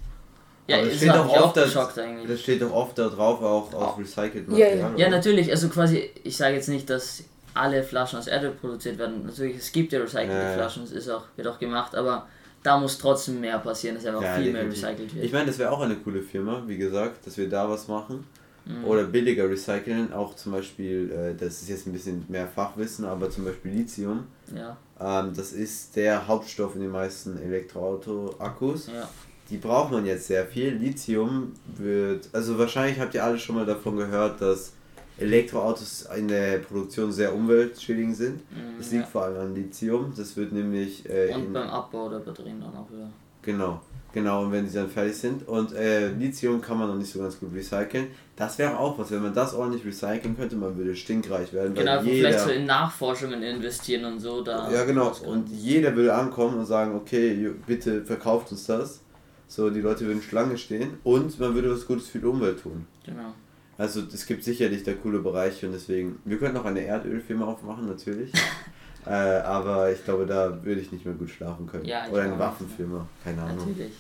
ja, 0.69 0.76
aber 0.78 0.87
es 0.87 0.92
es 0.92 0.99
steht 0.99 1.11
auch 1.11 1.28
oft, 1.28 1.59
eigentlich. 1.99 2.28
das 2.28 2.40
steht 2.40 2.62
doch 2.62 2.73
oft 2.73 2.97
da 2.99 3.09
drauf, 3.09 3.42
auch 3.42 3.75
auf 3.75 3.99
recycelt 3.99 4.49
Ja, 4.50 4.57
ja. 4.59 4.64
Material. 4.76 4.90
Ja, 5.00 5.07
oder? 5.09 5.16
natürlich, 5.16 5.50
also 5.50 5.69
quasi, 5.69 6.09
ich 6.25 6.37
sage 6.37 6.54
jetzt 6.54 6.69
nicht, 6.69 6.88
dass 6.88 7.25
alle 7.54 7.82
Flaschen 7.82 8.18
aus 8.18 8.26
Erdöl 8.26 8.52
produziert 8.52 8.99
werden. 8.99 9.25
Natürlich, 9.26 9.56
es 9.56 9.73
gibt 9.73 9.92
ja 9.92 10.00
recycelte. 10.00 10.54
Flaschen, 10.54 10.82
es 10.85 10.92
ist 10.92 11.09
auch, 11.09 11.25
wird 11.37 11.47
auch 11.49 11.59
gemacht, 11.59 11.94
aber 11.94 12.26
da 12.62 12.78
muss 12.78 12.97
trotzdem 12.99 13.40
mehr 13.40 13.59
passieren, 13.59 13.97
dass 13.97 14.06
einfach 14.06 14.23
Ja, 14.23 14.37
viel 14.37 14.52
mehr 14.52 14.64
recycelt 14.64 15.14
wird. 15.14 15.25
Ich 15.25 15.32
meine, 15.32 15.47
das 15.47 15.59
wäre 15.59 15.71
auch 15.71 15.80
eine 15.80 15.97
coole 15.97 16.23
Firma, 16.23 16.62
wie 16.66 16.76
gesagt, 16.78 17.26
dass 17.26 17.37
wir 17.37 17.49
da 17.49 17.68
was 17.68 17.88
machen. 17.88 18.25
Mhm. 18.64 18.85
Oder 18.85 19.04
billiger 19.04 19.50
recyceln, 19.50 20.12
auch 20.12 20.37
zum 20.37 20.52
Beispiel, 20.52 21.11
äh, 21.11 21.35
das 21.35 21.62
ist 21.62 21.68
jetzt 21.68 21.87
ein 21.88 21.92
bisschen 21.92 22.25
mehr 22.28 22.47
Fachwissen, 22.47 23.04
aber 23.04 23.28
zum 23.28 23.44
Beispiel 23.44 23.73
Lithium. 23.73 24.26
ja, 24.54 24.76
Ähm, 25.00 25.32
das 25.35 25.52
ist 25.52 25.97
der 25.97 26.28
Hauptstoff 26.28 26.76
in 26.76 26.82
den 26.82 26.92
meisten 26.92 27.37
Elektroauto-Akkus. 27.42 28.87
ja. 28.88 29.09
Die 29.50 29.56
braucht 29.59 29.90
man 29.92 30.06
jetzt 30.06 30.28
sehr 30.28 30.47
viel. 30.47 30.71
Lithium 30.76 31.52
wird, 31.76 32.28
also 32.32 32.56
wahrscheinlich 32.59 32.99
habt 33.00 33.12
ihr 33.14 33.23
alle 33.23 33.38
schon 33.38 33.56
mal 33.56 33.66
davon 33.66 33.97
gehört, 33.97 34.40
dass 34.40 34.73
Elektroautos 35.19 36.09
in 36.16 36.28
der 36.28 36.59
Produktion 36.59 37.12
sehr 37.12 37.35
umweltschädigend 37.35 38.16
sind. 38.16 38.50
Mhm, 38.50 38.78
Das 38.78 38.90
liegt 38.90 39.04
ja. 39.04 39.09
vor 39.09 39.25
allem 39.25 39.40
an 39.40 39.54
Lithium. 39.54 40.12
Das 40.16 40.37
wird 40.37 40.52
nämlich 40.52 41.09
äh, 41.09 41.33
Und 41.35 41.52
beim 41.52 41.69
Abbau 41.69 42.09
der 42.09 42.19
Batterien 42.19 42.61
dann 42.61 42.75
auch 42.76 42.90
wieder. 42.90 43.09
Genau, 43.42 43.81
genau, 44.12 44.45
und 44.45 44.52
wenn 44.52 44.69
sie 44.69 44.76
dann 44.76 44.88
fertig 44.88 45.16
sind. 45.16 45.47
Und 45.49 45.75
äh, 45.75 46.09
Lithium 46.12 46.61
kann 46.61 46.78
man 46.78 46.88
noch 46.88 46.95
nicht 46.95 47.12
so 47.12 47.19
ganz 47.19 47.38
gut 47.38 47.52
recyceln. 47.52 48.07
Das 48.37 48.57
wäre 48.57 48.78
auch 48.78 48.97
was, 48.99 49.11
wenn 49.11 49.23
man 49.23 49.35
das 49.35 49.52
ordentlich 49.52 49.85
recyceln 49.85 50.37
könnte, 50.37 50.57
man 50.57 50.76
würde 50.76 50.95
stinkreich 50.95 51.52
werden. 51.52 51.75
Genau, 51.75 52.00
jeder, 52.02 52.28
vielleicht 52.28 52.40
so 52.40 52.50
in 52.50 52.66
Nachforschungen 52.66 53.42
investieren 53.42 54.04
und 54.04 54.21
so. 54.21 54.42
Da 54.42 54.71
ja, 54.71 54.85
genau. 54.85 55.12
Und 55.26 55.49
jeder 55.49 55.95
würde 55.97 56.14
ankommen 56.14 56.59
und 56.59 56.66
sagen, 56.66 56.95
okay, 56.95 57.50
bitte 57.66 58.04
verkauft 58.04 58.52
uns 58.52 58.66
das. 58.66 59.00
So, 59.49 59.69
die 59.69 59.81
Leute 59.81 60.07
würden 60.07 60.23
Schlange 60.23 60.57
stehen 60.57 60.95
und 61.04 61.38
man 61.38 61.54
würde 61.54 61.71
was 61.73 61.87
Gutes 61.87 62.09
für 62.09 62.21
die 62.21 62.25
Umwelt 62.25 62.63
tun. 62.63 62.86
Genau. 63.04 63.34
Also 63.78 64.02
es 64.13 64.26
gibt 64.26 64.45
sicherlich 64.45 64.82
da 64.85 64.93
coole 64.93 65.19
Bereiche 65.21 65.67
und 65.67 65.73
deswegen, 65.73 66.21
wir 66.25 66.39
könnten 66.39 66.58
auch 66.58 66.65
eine 66.65 66.80
Erdölfirma 66.80 67.47
aufmachen, 67.47 67.87
natürlich. 67.87 68.32
äh, 69.06 69.11
aber 69.11 69.91
ich 69.91 70.04
glaube, 70.04 70.26
da 70.26 70.63
würde 70.63 70.80
ich 70.80 70.93
nicht 70.93 71.04
mehr 71.04 71.15
gut 71.15 71.30
schlafen 71.30 71.67
können. 71.67 71.85
Ja, 71.85 72.06
Oder 72.08 72.23
eine 72.23 72.30
nicht. 72.30 72.39
Waffenfirma, 72.39 73.06
keine 73.25 73.43
Ahnung. 73.43 73.69
Natürlich. 73.69 73.93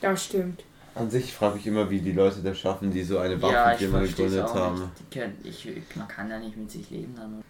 Das 0.00 0.24
stimmt. 0.24 0.62
An 0.94 1.10
sich 1.10 1.32
frage 1.32 1.58
ich 1.58 1.66
immer, 1.66 1.90
wie 1.90 2.00
die 2.00 2.12
Leute 2.12 2.40
das 2.42 2.58
schaffen, 2.58 2.90
die 2.90 3.02
so 3.02 3.18
eine 3.18 3.34
Ja, 3.34 3.42
Waffenfirma 3.42 4.02
es 4.02 4.16
gegründet 4.16 4.44
auch 4.44 4.54
haben. 4.54 4.80
nicht. 4.80 4.90
Die 4.98 5.18
können, 5.18 5.38
ich, 5.44 5.68
man 5.94 6.08
kann 6.08 6.30
ja 6.30 6.38
nicht 6.38 6.56
mit 6.56 6.70
sich 6.70 6.90
leben 6.90 7.14
dann. 7.16 7.42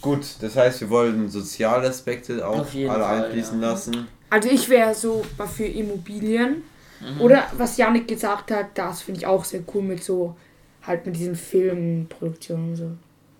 Gut, 0.00 0.24
das 0.40 0.56
heißt, 0.56 0.82
wir 0.82 0.90
wollen 0.90 1.28
soziale 1.28 1.88
Aspekte 1.88 2.46
auch 2.46 2.58
alle 2.58 2.86
Fall, 2.86 3.02
einfließen 3.24 3.60
ja. 3.60 3.70
lassen. 3.70 4.06
Also 4.30 4.48
ich 4.48 4.68
wäre 4.68 4.94
so 4.94 5.24
für 5.54 5.64
Immobilien. 5.64 6.62
Mhm. 7.00 7.20
Oder 7.20 7.44
was 7.56 7.76
Janik 7.76 8.06
gesagt 8.08 8.50
hat, 8.50 8.66
das 8.74 9.02
finde 9.02 9.18
ich 9.18 9.26
auch 9.26 9.44
sehr 9.44 9.62
cool 9.74 9.82
mit 9.82 10.02
so, 10.02 10.36
halt 10.86 11.06
mit 11.06 11.16
diesen 11.16 11.36
Filmproduktionen 11.36 12.70
und 12.70 12.76
so. 12.76 12.90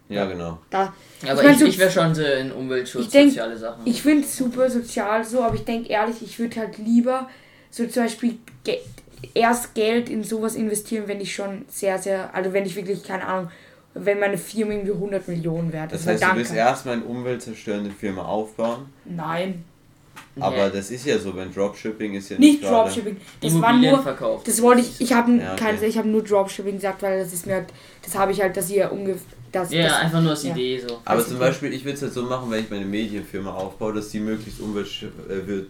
Ja, 0.08 0.26
genau. 0.26 0.58
Da, 0.70 0.92
Aber 1.26 1.40
Ich 1.40 1.42
mein, 1.46 1.52
ich, 1.54 1.58
so- 1.58 1.66
ich 1.66 1.78
wäre 1.78 1.90
schon 1.90 2.14
so 2.14 2.22
in 2.22 2.52
Umweltschutz, 2.52 3.04
Ich 3.04 3.10
denk- 3.10 3.30
soziale 3.30 3.56
Sachen. 3.56 3.86
ich 3.86 4.02
finde 4.02 4.24
es 4.24 4.36
super 4.36 4.68
sozial 4.68 5.24
so, 5.24 5.42
aber 5.42 5.54
ich 5.54 5.64
denke 5.64 5.88
ehrlich, 5.88 6.22
ich 6.22 6.38
würde 6.38 6.56
halt 6.60 6.76
lieber 6.78 7.28
so 7.70 7.86
zum 7.86 8.02
Beispiel 8.04 8.38
ge 8.64 8.78
erst 9.34 9.74
Geld 9.74 10.08
in 10.10 10.22
sowas 10.24 10.54
investieren, 10.56 11.04
wenn 11.06 11.20
ich 11.20 11.32
schon 11.34 11.64
sehr, 11.68 11.96
sehr, 11.98 12.34
also 12.34 12.52
wenn 12.52 12.66
ich 12.66 12.74
wirklich, 12.76 13.02
keine 13.04 13.24
Ahnung, 13.26 13.50
wenn 13.94 14.18
meine 14.18 14.36
Firma 14.36 14.72
irgendwie 14.72 14.92
100 14.92 15.28
Millionen 15.28 15.72
wert 15.72 15.92
Das 15.92 16.00
ist. 16.00 16.06
weil 16.06 16.14
heißt, 16.14 16.22
du 16.22 16.26
dann 16.28 16.36
willst 16.36 16.54
erstmal 16.54 16.94
eine 16.96 17.04
umweltzerstörende 17.04 17.90
Firma 17.90 18.24
aufbauen. 18.24 18.86
Nein, 19.04 19.64
Aber 20.40 20.70
das 20.70 20.90
ist 20.90 21.04
ja 21.04 21.18
so, 21.18 21.36
wenn 21.36 21.52
Dropshipping 21.52 22.14
ist 22.14 22.30
ja 22.30 22.38
nicht 22.38 22.62
gerade- 22.62 22.84
Dropshipping. 22.90 23.16
Das 23.40 23.60
war 23.60 23.76
nur, 23.76 24.02
verkauft. 24.02 24.48
das 24.48 24.62
wollte 24.62 24.80
ich, 24.80 25.00
ich 25.00 25.12
habe 25.12 25.32
Ja, 25.32 25.52
okay. 25.52 25.76
ich 25.86 25.98
habe 25.98 26.08
nur 26.08 26.22
Dropshipping 26.22 26.76
gesagt, 26.76 27.02
weil 27.02 27.18
das 27.22 27.32
ist 27.34 27.46
mir 27.46 27.56
halt, 27.56 27.66
das 28.02 28.14
habe 28.16 28.32
ich 28.32 28.40
halt, 28.40 28.56
dass 28.56 28.70
ihr 28.70 28.90
ungefähr, 28.90 29.20
das, 29.52 29.70
Ja, 29.70 29.82
das, 29.82 29.92
einfach 30.00 30.22
nur 30.22 30.30
als 30.30 30.44
ja. 30.44 30.52
Idee 30.52 30.80
so. 30.86 31.00
Aber 31.04 31.18
Das 31.18 31.28
zum. 31.28 31.38
Beispiel, 31.38 31.72
ich 31.74 31.84
würde 31.84 31.96
es 31.96 32.02
halt 32.02 32.14
so 32.14 32.22
machen, 32.22 32.50
wenn 32.50 32.60
ich 32.64 32.70
meine 32.70 32.86
Medienfirma 32.86 33.52
aufbaue, 33.52 33.92
dass 33.92 34.08
die 34.08 34.20
möglichst 34.20 34.60
umwelt, 34.60 34.88
äh, 35.28 35.46
wird, 35.46 35.66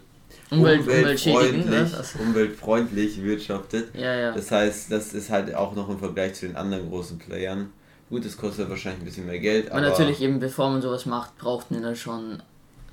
Umwelt, 0.50 0.80
umweltschädigend, 0.82 1.64
umweltfreundlich, 1.66 2.20
umweltfreundlich 2.20 3.22
wirtschaftet. 3.22 3.88
Ja, 3.94 4.14
ja. 4.14 4.32
Das 4.32 4.50
heißt, 4.50 4.92
das 4.92 5.12
ist 5.14 5.30
halt 5.30 5.54
auch 5.54 5.74
noch 5.74 5.88
im 5.88 5.98
Vergleich 5.98 6.34
zu 6.34 6.46
den 6.46 6.56
anderen 6.56 6.88
großen 6.88 7.18
Playern. 7.18 7.70
Gut, 8.10 8.24
das 8.24 8.36
kostet 8.36 8.68
wahrscheinlich 8.68 9.02
ein 9.02 9.04
bisschen 9.06 9.26
mehr 9.26 9.38
Geld, 9.38 9.70
Aber 9.70 9.78
aber 9.80 9.88
natürlich 9.88 10.20
eben, 10.20 10.38
bevor 10.38 10.70
man 10.70 10.82
sowas 10.82 11.06
macht, 11.06 11.36
braucht 11.38 11.70
man 11.70 11.82
dann 11.82 11.96
schon 11.96 12.42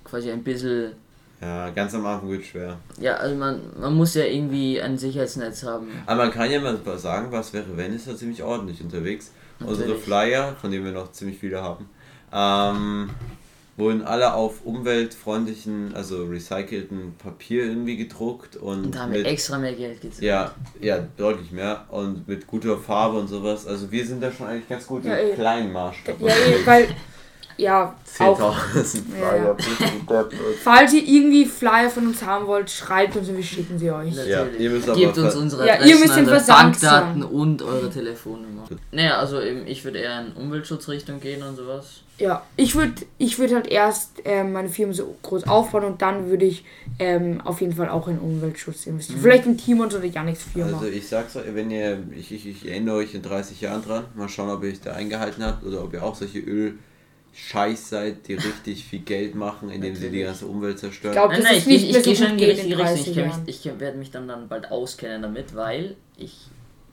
quasi 0.04 0.32
ein 0.32 0.44
bisschen. 0.44 0.94
Ja, 1.42 1.70
ganz 1.70 1.94
am 1.96 2.06
Anfang 2.06 2.30
wird 2.30 2.46
schwer. 2.46 2.78
Ja, 3.00 3.16
also 3.16 3.36
man, 3.36 3.62
man 3.80 3.94
muss 3.96 4.14
ja 4.16 4.26
irgendwie 4.26 4.82
ein 4.82 4.98
Sicherheitsnetz 4.98 5.64
haben. 5.64 5.88
Aber 6.06 6.24
man 6.24 6.32
kann 6.32 6.52
ja 6.52 6.60
mal 6.60 6.78
sagen, 6.98 7.28
was 7.32 7.54
wäre, 7.54 7.78
wenn, 7.78 7.94
ist 7.96 8.08
ja 8.08 8.16
ziemlich 8.16 8.44
ordentlich 8.44 8.82
unterwegs. 8.82 9.32
Unsere 9.60 9.90
Natürlich. 9.90 10.04
Flyer, 10.04 10.56
von 10.60 10.72
denen 10.72 10.86
wir 10.86 10.92
noch 10.94 11.12
ziemlich 11.12 11.38
viele 11.38 11.62
haben, 11.62 11.90
ähm, 12.34 13.10
wurden 13.76 14.04
alle 14.04 14.34
auf 14.34 14.66
umweltfreundlichen, 14.66 15.96
also 15.96 16.26
recycelten 16.26 17.16
Papier 17.18 17.64
irgendwie 17.66 17.98
gedruckt 17.98 18.56
und, 18.58 18.86
Und 18.86 18.96
da 18.96 19.00
haben 19.00 19.12
wir 19.14 19.20
mit, 19.20 19.28
extra 19.28 19.58
mehr 19.58 19.74
Geld 19.74 20.02
gezahlt. 20.02 20.22
ja, 20.24 20.52
ja, 20.82 21.00
deutlich 21.18 21.52
mehr 21.52 21.86
und 21.90 22.28
mit 22.28 22.48
guter 22.48 22.78
Farbe 22.78 23.18
und 23.20 23.28
sowas. 23.28 23.66
Also 23.68 23.90
wir 23.92 24.06
sind 24.06 24.22
da 24.22 24.32
schon 24.32 24.48
eigentlich 24.48 24.68
ganz 24.70 24.86
gut 24.86 25.06
Ja, 25.06 25.16
im 25.16 25.32
eh. 25.32 25.34
kleinen 25.34 25.72
Maßstab. 25.72 26.20
ja, 26.22 26.28
eh, 26.28 26.66
weil, 26.66 26.88
ja, 27.60 27.96
auch, 28.20 28.38
10.000 28.78 29.02
Ja, 29.20 29.56
Flyer. 29.56 29.58
ja. 30.10 30.26
falls 30.64 30.94
ihr 30.94 31.04
irgendwie 31.04 31.46
Flyer 31.46 31.90
von 31.90 32.08
uns 32.08 32.24
haben 32.24 32.48
wollt, 32.48 32.70
schreibt 32.70 33.16
uns 33.16 33.30
und 33.30 33.38
wir 33.38 33.44
schicken 33.44 33.78
sie 33.78 33.92
euch. 33.92 34.14
Ja, 34.28 34.46
ihr 34.58 34.70
müsst 34.70 34.94
Gebt 34.94 35.18
uns 35.18 35.36
unsere 35.36 35.68
Ja, 35.68 35.84
ihr 35.84 35.98
müsst 35.98 36.16
den 36.16 36.26
Bankdaten 36.26 37.24
und 37.24 37.62
eure 37.62 37.90
Telefonnummer. 37.90 38.64
Naja, 38.92 39.18
also 39.18 39.42
eben, 39.42 39.68
ich 39.68 39.84
würde 39.84 40.00
eher 40.00 40.22
in 40.22 40.34
Umweltschutzrichtung 40.34 41.20
gehen 41.20 41.44
und 41.44 41.56
sowas. 41.56 42.02
Ja, 42.20 42.44
ich 42.58 42.76
würde 42.76 42.94
ich 43.18 43.40
würd 43.40 43.54
halt 43.54 43.68
erst 43.68 44.22
ähm, 44.26 44.52
meine 44.52 44.68
Firma 44.68 44.92
so 44.94 45.16
groß 45.22 45.48
aufbauen 45.48 45.86
und 45.86 46.02
dann 46.02 46.30
würde 46.30 46.46
ich 46.46 46.66
ähm, 47.00 47.40
auf 47.42 47.62
jeden 47.62 47.74
Fall 47.74 47.88
auch 47.88 48.10
in 48.10 48.20
Umweltschutz 48.20 48.88
investieren. 48.88 49.22
Vielleicht 49.22 49.46
in 49.46 49.58
Timons 49.58 49.96
oder 49.96 50.04
Janiks 50.04 50.44
Firma. 50.44 50.78
Also 50.80 50.90
ich 50.90 51.08
sag's 51.08 51.38
euch, 51.38 51.46
wenn 51.54 51.72
ihr, 51.72 52.04
ich, 52.14 52.34
ich, 52.34 52.46
ich 52.46 52.70
erinnere 52.70 52.98
euch 52.98 53.16
in 53.16 53.22
30 53.22 53.62
Jahren 53.62 53.82
dran, 53.84 54.04
mal 54.16 54.28
schauen, 54.28 54.50
ob 54.50 54.64
ihr 54.64 54.70
euch 54.70 54.82
da 54.82 54.92
eingehalten 54.94 55.46
habt 55.46 55.64
oder 55.64 55.82
ob 55.82 55.94
ihr 55.94 56.04
auch 56.04 56.16
solche 56.16 56.40
Öl-Scheiß 57.34 57.90
seid, 57.90 58.28
die 58.28 58.36
richtig 58.36 58.86
viel 58.86 59.00
Geld 59.00 59.36
machen, 59.36 59.70
indem 59.70 59.96
sie 59.96 60.10
die 60.10 60.22
ganze 60.24 60.46
Umwelt 60.46 60.80
zerstören. 60.80 61.14
Ich 61.14 61.18
glaub, 61.20 61.30
Nein, 61.32 61.40
das 61.42 61.50
nein, 61.50 61.58
ist 61.58 61.62
ich, 61.62 61.68
nicht 61.68 61.84
ich, 61.86 61.92
mehr 61.92 62.00
ich 62.00 62.04
so 62.06 62.10
gehe 62.12 62.18
schon 62.18 62.32
in 62.32 62.38
die 62.38 62.46
richtige 62.46 62.78
Richtung. 62.78 63.14
30 63.16 63.44
Ich, 63.48 63.66
ich 63.66 63.80
werde 63.80 63.98
mich 63.98 64.12
dann, 64.12 64.28
dann 64.28 64.48
bald 64.48 64.72
auskennen 64.72 65.22
damit, 65.22 65.56
weil 65.56 65.96
ich 66.18 66.38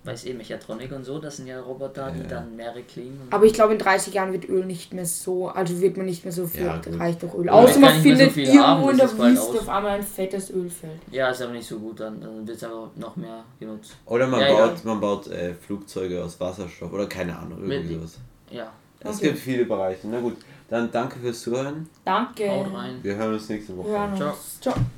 weiß 0.04 0.24
eh 0.26 0.34
Mechatronik 0.34 0.92
und 0.92 1.02
so, 1.04 1.18
das 1.18 1.36
sind 1.38 1.48
ja 1.48 1.60
Roboter, 1.60 2.12
die 2.12 2.20
Ja. 2.20 2.26
dann 2.28 2.54
mehrere 2.54 2.82
klingen. 2.82 3.20
Aber 3.30 3.44
ich 3.44 3.52
glaube, 3.52 3.72
in 3.72 3.80
30 3.80 4.14
Jahren 4.14 4.32
wird 4.32 4.48
Öl 4.48 4.64
nicht 4.64 4.94
mehr 4.94 5.04
so, 5.04 5.48
also 5.48 5.80
wird 5.80 5.96
man 5.96 6.06
nicht 6.06 6.22
mehr 6.24 6.32
so 6.32 6.46
viel 6.46 6.64
Ja, 6.64 6.80
reich 6.96 7.18
durch 7.18 7.34
Öl. 7.34 7.48
Außer 7.48 7.80
man 7.80 7.92
nicht 7.92 8.04
mehr 8.04 8.16
so 8.16 8.22
findet 8.22 8.32
viel 8.32 8.46
irgendwo 8.46 8.90
in 8.90 8.98
der 8.98 9.18
Wüste 9.18 9.58
auf 9.58 9.68
einmal 9.68 9.96
ein 9.98 10.02
fettes 10.04 10.50
Ölfeld. 10.50 11.00
Ja, 11.10 11.30
ist 11.30 11.42
aber 11.42 11.54
nicht 11.54 11.66
so 11.66 11.80
gut 11.80 11.98
dann. 11.98 12.20
Dann 12.20 12.46
wird 12.46 12.56
es 12.56 12.62
aber 12.62 12.88
noch 12.94 13.16
mehr 13.16 13.42
genutzt. 13.58 13.96
Oder 14.06 14.28
man 14.28 14.40
Ja, 14.42 14.68
baut, 14.68 14.84
man 14.84 15.00
baut 15.00 15.26
äh, 15.26 15.54
Flugzeuge 15.54 16.22
aus 16.22 16.38
Wasserstoff 16.38 16.92
oder 16.92 17.06
keine 17.08 17.36
Ahnung, 17.36 17.58
irgendwie 17.68 17.94
sowas. 17.96 18.18
Ja. 18.48 18.72
Es 19.00 19.16
Okay. 19.16 19.28
gibt 19.28 19.38
viele 19.38 19.64
Bereiche. 19.64 20.06
Na 20.08 20.20
gut, 20.20 20.36
Dann 20.68 20.90
danke 20.90 21.18
fürs 21.20 21.40
Zuhören. 21.42 21.88
Danke. 22.04 22.50
Haut 22.50 22.74
rein. 22.74 22.98
Wir 23.02 23.14
hören 23.14 23.34
uns 23.34 23.48
nächste 23.48 23.76
Woche. 23.76 23.88
Wir 23.88 23.98
hören 24.00 24.16
Ciao. 24.16 24.34
Ciao. 24.60 24.74